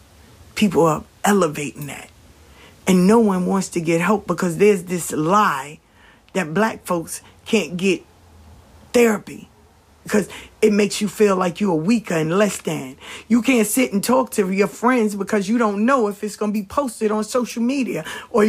[0.55, 2.09] people are elevating that.
[2.85, 5.79] And no one wants to get help because there's this lie
[6.33, 8.03] that black folks can't get
[8.93, 9.49] therapy
[10.03, 10.29] because
[10.61, 12.95] it makes you feel like you're weaker and less than.
[13.27, 16.53] You can't sit and talk to your friends because you don't know if it's going
[16.53, 18.45] to be posted on social media or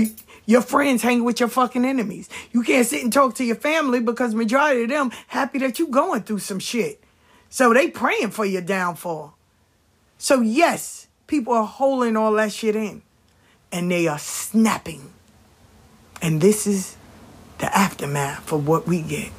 [0.48, 2.26] your friends hang with your fucking enemies.
[2.52, 5.88] You can't sit and talk to your family because majority of them happy that you
[5.88, 7.04] going through some shit.
[7.50, 9.36] So they praying for your downfall.
[10.16, 13.02] So yes, people are holding all that shit in
[13.70, 15.12] and they are snapping.
[16.22, 16.96] And this is
[17.58, 19.30] the aftermath of what we get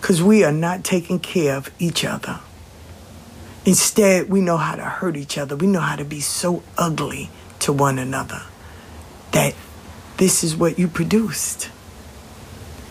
[0.00, 2.38] because we are not taking care of each other.
[3.64, 5.56] Instead, we know how to hurt each other.
[5.56, 7.28] We know how to be so ugly
[7.58, 8.42] to one another
[9.32, 9.54] that
[10.20, 11.70] this is what you produced.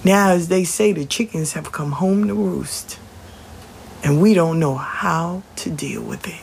[0.03, 2.97] Now, as they say, the chickens have come home to roost,
[4.03, 6.41] and we don't know how to deal with it.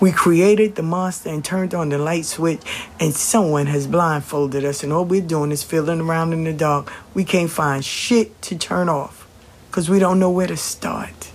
[0.00, 2.60] We created the monster and turned on the light switch,
[2.98, 6.92] and someone has blindfolded us, and all we're doing is feeling around in the dark.
[7.14, 9.28] We can't find shit to turn off
[9.70, 11.30] because we don't know where to start.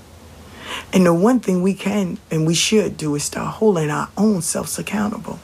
[0.92, 4.42] And the one thing we can and we should do is start holding our own
[4.42, 5.40] selves accountable.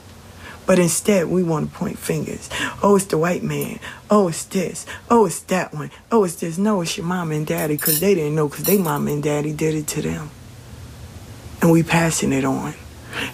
[0.65, 2.49] But instead, we want to point fingers.
[2.81, 3.79] Oh, it's the white man.
[4.09, 4.85] Oh, it's this.
[5.09, 5.91] Oh, it's that one.
[6.11, 6.57] Oh, it's this.
[6.57, 9.53] No, it's your mom and daddy because they didn't know because they mom and daddy
[9.53, 10.29] did it to them.
[11.61, 12.73] And we passing it on.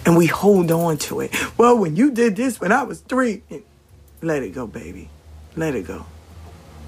[0.04, 1.34] And we hold on to it.
[1.58, 3.42] Well, when you did this when I was three,
[4.22, 5.08] let it go, baby.
[5.56, 6.06] Let it go.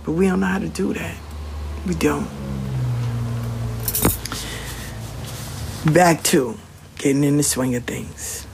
[0.05, 1.17] But we don't know how to do that.
[1.87, 2.29] We don't.
[5.91, 6.57] back to
[6.99, 8.47] getting in the swing of things.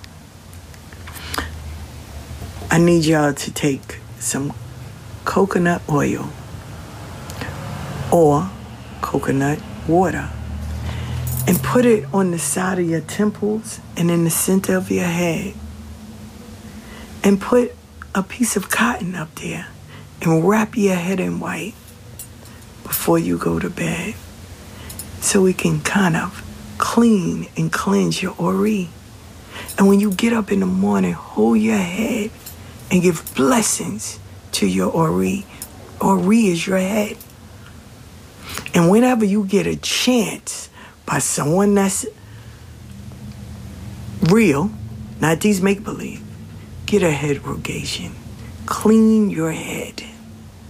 [2.70, 4.52] I need y'all to take some
[5.24, 6.28] coconut oil
[8.12, 8.50] or
[9.00, 9.58] coconut
[9.88, 10.28] water
[11.46, 15.06] and put it on the side of your temples and in the center of your
[15.06, 15.54] head.
[17.24, 17.74] And put
[18.14, 19.68] a piece of cotton up there
[20.20, 21.74] and wrap your head in white
[22.82, 24.14] before you go to bed
[25.22, 26.44] so we can kind of
[26.76, 28.90] clean and cleanse your ori.
[29.78, 32.30] And when you get up in the morning, hold your head
[32.90, 34.18] and give blessings
[34.52, 35.46] to your ori.
[36.00, 37.16] Ori is your head.
[38.74, 40.70] And whenever you get a chance
[41.06, 42.06] by someone that's
[44.30, 44.70] real,
[45.20, 46.22] not these make believe,
[46.86, 48.12] get a head rogation.
[48.66, 50.02] Clean your head.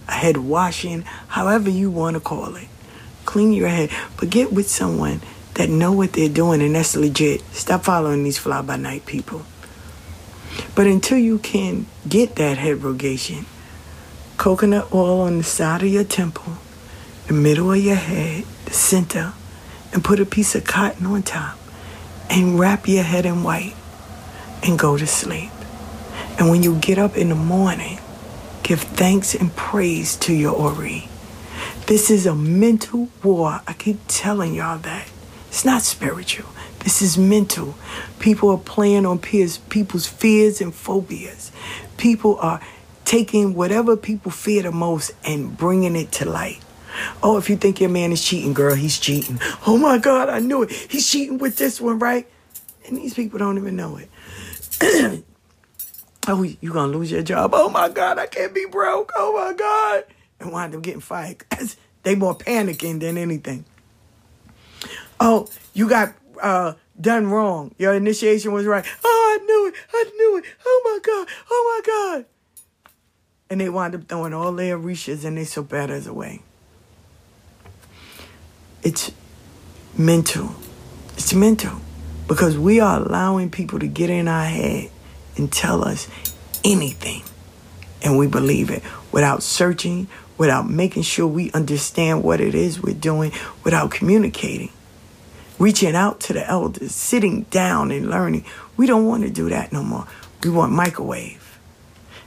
[0.09, 2.69] A head washing, however you want to call it.
[3.27, 3.91] Clean your head.
[4.17, 5.21] But get with someone
[5.55, 7.43] that know what they're doing and that's legit.
[7.53, 9.43] Stop following these fly by night people.
[10.75, 13.47] But until you can get that head rogation,
[14.37, 16.55] coconut oil on the side of your temple,
[17.27, 19.33] the middle of your head, the center,
[19.93, 21.59] and put a piece of cotton on top
[22.31, 23.75] and wrap your head in white
[24.63, 25.51] and go to sleep.
[26.39, 27.99] And when you get up in the morning,
[28.63, 31.09] give thanks and praise to your Ori.
[31.87, 33.61] This is a mental war.
[33.67, 35.09] I keep telling y'all that.
[35.49, 36.49] It's not spiritual.
[36.89, 37.75] This is mental.
[38.19, 41.53] People are playing on people's fears and phobias.
[41.99, 42.63] People are
[43.05, 46.63] taking whatever people fear the most and bringing it to light.
[47.23, 49.39] Oh, if you think your man is cheating, girl, he's cheating.
[49.67, 50.71] Oh my God, I knew it.
[50.71, 52.27] He's cheating with this one, right?
[52.87, 54.09] And these people don't even know it.
[56.27, 57.51] oh, you're gonna lose your job?
[57.53, 59.13] Oh my God, I can't be broke.
[59.15, 60.05] Oh my God.
[60.41, 61.45] And wind up getting fired.
[62.03, 63.67] they more panicking than anything.
[65.21, 67.75] Oh, you got uh, done wrong.
[67.79, 68.85] Your initiation was right.
[69.05, 69.75] Oh, I knew it.
[69.93, 70.45] I knew it.
[70.65, 71.29] Oh my God.
[71.51, 72.27] Oh my God.
[73.51, 76.43] And they wind up throwing all their Orishas and their Soperas away.
[78.83, 79.11] It's
[79.97, 80.55] mental.
[81.15, 81.81] It's mental.
[82.27, 84.91] Because we are allowing people to get in our head
[85.37, 86.09] and tell us
[86.63, 87.23] anything.
[88.03, 92.95] And we believe it without searching, without making sure we understand what it is we're
[92.95, 93.33] doing,
[93.65, 94.71] without communicating,
[95.59, 98.45] reaching out to the elders, sitting down and learning.
[98.77, 100.07] We don't want to do that no more.
[100.43, 101.59] We want microwave.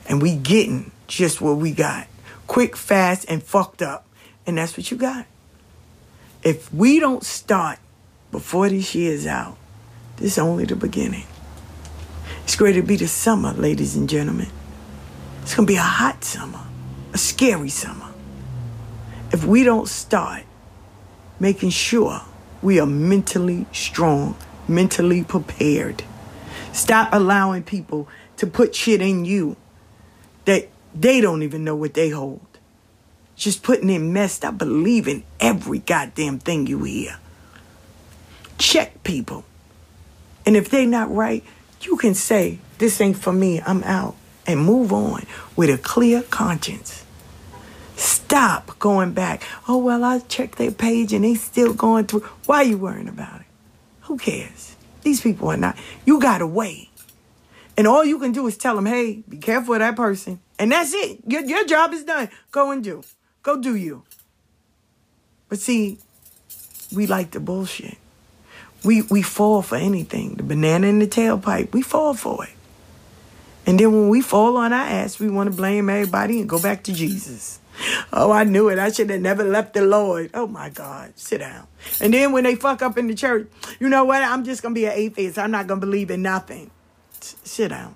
[0.08, 2.08] And we getting just what we got.
[2.48, 4.06] Quick, fast, and fucked up.
[4.46, 5.26] And that's what you got.
[6.44, 7.80] If we don't start
[8.32, 9.58] before this year's out,
[10.18, 11.26] this is only the beginning.
[12.44, 14.50] It's going to be the summer, ladies and gentlemen.
[15.44, 16.62] It's going to be a hot summer,
[17.14, 18.08] a scary summer.
[19.32, 20.44] If we don't start
[21.40, 22.22] making sure
[22.62, 24.36] we are mentally strong,
[24.68, 26.04] mentally prepared,
[26.74, 28.08] stop allowing people
[28.38, 29.56] to put shit in you
[30.46, 32.46] that they don't even know what they hold.
[33.36, 37.18] Just putting in mess, stop believing every goddamn thing you hear.
[38.58, 39.44] Check people.
[40.46, 41.44] And if they not right,
[41.82, 44.16] you can say, this ain't for me, I'm out.
[44.46, 47.01] And move on with a clear conscience.
[48.02, 49.44] Stop going back.
[49.68, 52.22] Oh, well, I checked their page and they still going through.
[52.48, 53.46] Why are you worrying about it?
[54.02, 54.76] Who cares?
[55.04, 55.78] These people are not.
[56.04, 56.90] You got away.
[57.78, 60.40] And all you can do is tell them, hey, be careful of that person.
[60.58, 61.20] And that's it.
[61.28, 62.30] Your, your job is done.
[62.50, 63.04] Go and do.
[63.44, 64.04] Go do you.
[65.48, 66.00] But see,
[66.92, 67.98] we like the bullshit.
[68.84, 70.36] We we fall for anything.
[70.36, 72.54] The banana in the tailpipe, we fall for it.
[73.68, 76.60] And then when we fall on our ass, we want to blame everybody and go
[76.60, 77.60] back to Jesus.
[78.14, 78.80] Oh, I knew it.
[78.80, 80.32] I should have never left the Lord.
[80.34, 81.18] Oh my God.
[81.18, 81.68] Sit down.
[82.00, 83.48] And then when they fuck up in the church,
[83.80, 84.24] you know what?
[84.24, 85.38] I'm just gonna be an atheist.
[85.38, 86.72] I'm not gonna believe in nothing.
[87.22, 87.96] S- sit down.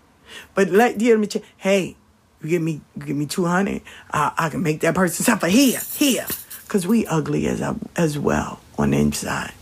[0.54, 1.28] But let give me
[1.58, 1.96] hey,
[2.42, 3.82] you give me you give me two hundred,
[4.12, 6.26] uh, I can make that person suffer here, here.
[6.68, 7.62] Cause we ugly as
[7.96, 9.54] as well on the inside.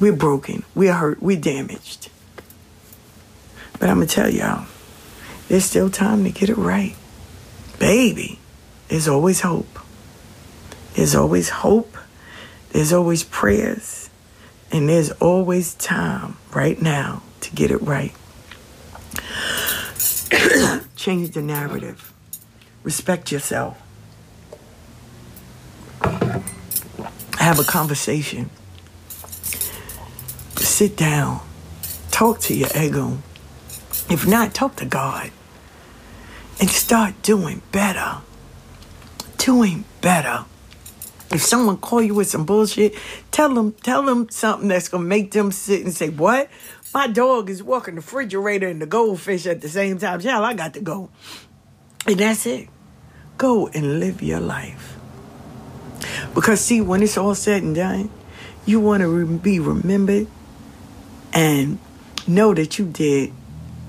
[0.00, 0.64] We're broken.
[0.74, 1.22] We're hurt.
[1.22, 2.10] We're damaged.
[3.78, 4.66] But I'm to tell y'all,
[5.48, 6.96] there's still time to get it right.
[7.78, 8.38] Baby,
[8.88, 9.78] there's always hope.
[10.94, 11.96] There's always hope.
[12.70, 14.10] There's always prayers.
[14.72, 18.14] And there's always time right now to get it right.
[20.96, 22.12] Change the narrative.
[22.82, 23.80] Respect yourself.
[27.38, 28.50] Have a conversation
[30.76, 31.40] sit down,
[32.10, 33.16] talk to your ego.
[34.10, 35.30] If not, talk to God
[36.60, 38.18] and start doing better.
[39.46, 40.44] Doing better.
[41.30, 42.96] If someone call you with some bullshit,
[43.30, 46.50] tell them tell them something that's gonna make them sit and say, "What?
[46.92, 50.18] My dog is walking the refrigerator and the goldfish at the same time.
[50.18, 51.10] Hell, I got to go."
[52.08, 52.68] And that's it.
[53.38, 54.96] Go and live your life.
[56.34, 58.10] Because see, when it's all said and done,
[58.64, 60.26] you want to be remembered
[61.32, 61.78] and
[62.26, 63.32] know that you did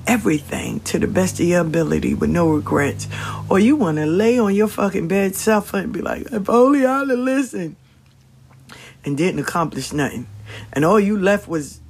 [0.08, 3.08] everything to the best of your ability with no regrets.
[3.50, 6.86] Or you want to lay on your fucking bed, suffer, and be like, if only
[6.86, 7.76] I'd have listened.
[9.06, 10.28] And didn't accomplish nothing.
[10.74, 11.82] And all you left was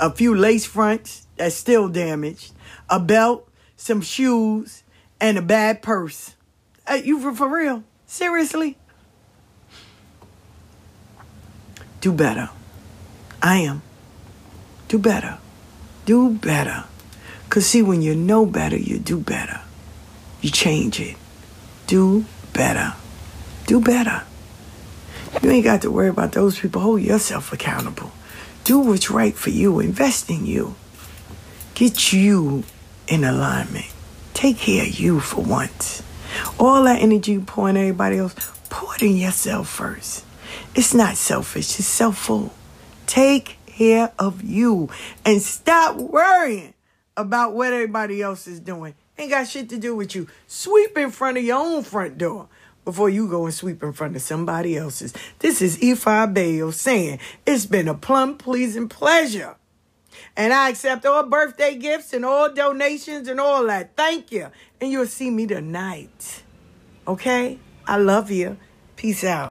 [0.00, 2.52] a few lace fronts that's still damaged,
[2.88, 4.82] a belt, some shoes,
[5.20, 6.34] and a bad purse.
[6.86, 7.84] Hey, you for, for real?
[8.06, 8.76] Seriously?
[12.00, 12.50] Do better.
[13.42, 13.82] I am.
[14.88, 15.38] Do better.
[16.04, 16.84] Do better.
[17.52, 19.60] Because, see, when you know better, you do better.
[20.40, 21.16] You change it.
[21.86, 22.24] Do
[22.54, 22.94] better.
[23.66, 24.22] Do better.
[25.42, 26.80] You ain't got to worry about those people.
[26.80, 28.10] Hold yourself accountable.
[28.64, 29.80] Do what's right for you.
[29.80, 30.76] Invest in you.
[31.74, 32.64] Get you
[33.06, 33.92] in alignment.
[34.32, 36.02] Take care of you for once.
[36.58, 38.34] All that energy you pour in everybody else,
[38.70, 40.24] pour it in yourself first.
[40.74, 42.50] It's not selfish, it's selfful.
[43.06, 44.88] Take care of you
[45.26, 46.71] and stop worrying
[47.16, 48.94] about what everybody else is doing.
[49.18, 50.28] Ain't got shit to do with you.
[50.46, 52.48] Sweep in front of your own front door
[52.84, 55.12] before you go and sweep in front of somebody else's.
[55.38, 59.56] This is Ifa Bayo saying it's been a plum pleasing pleasure.
[60.36, 63.96] And I accept all birthday gifts and all donations and all that.
[63.96, 64.48] Thank you.
[64.80, 66.42] And you'll see me tonight.
[67.06, 67.58] Okay?
[67.86, 68.56] I love you.
[68.96, 69.50] Peace out.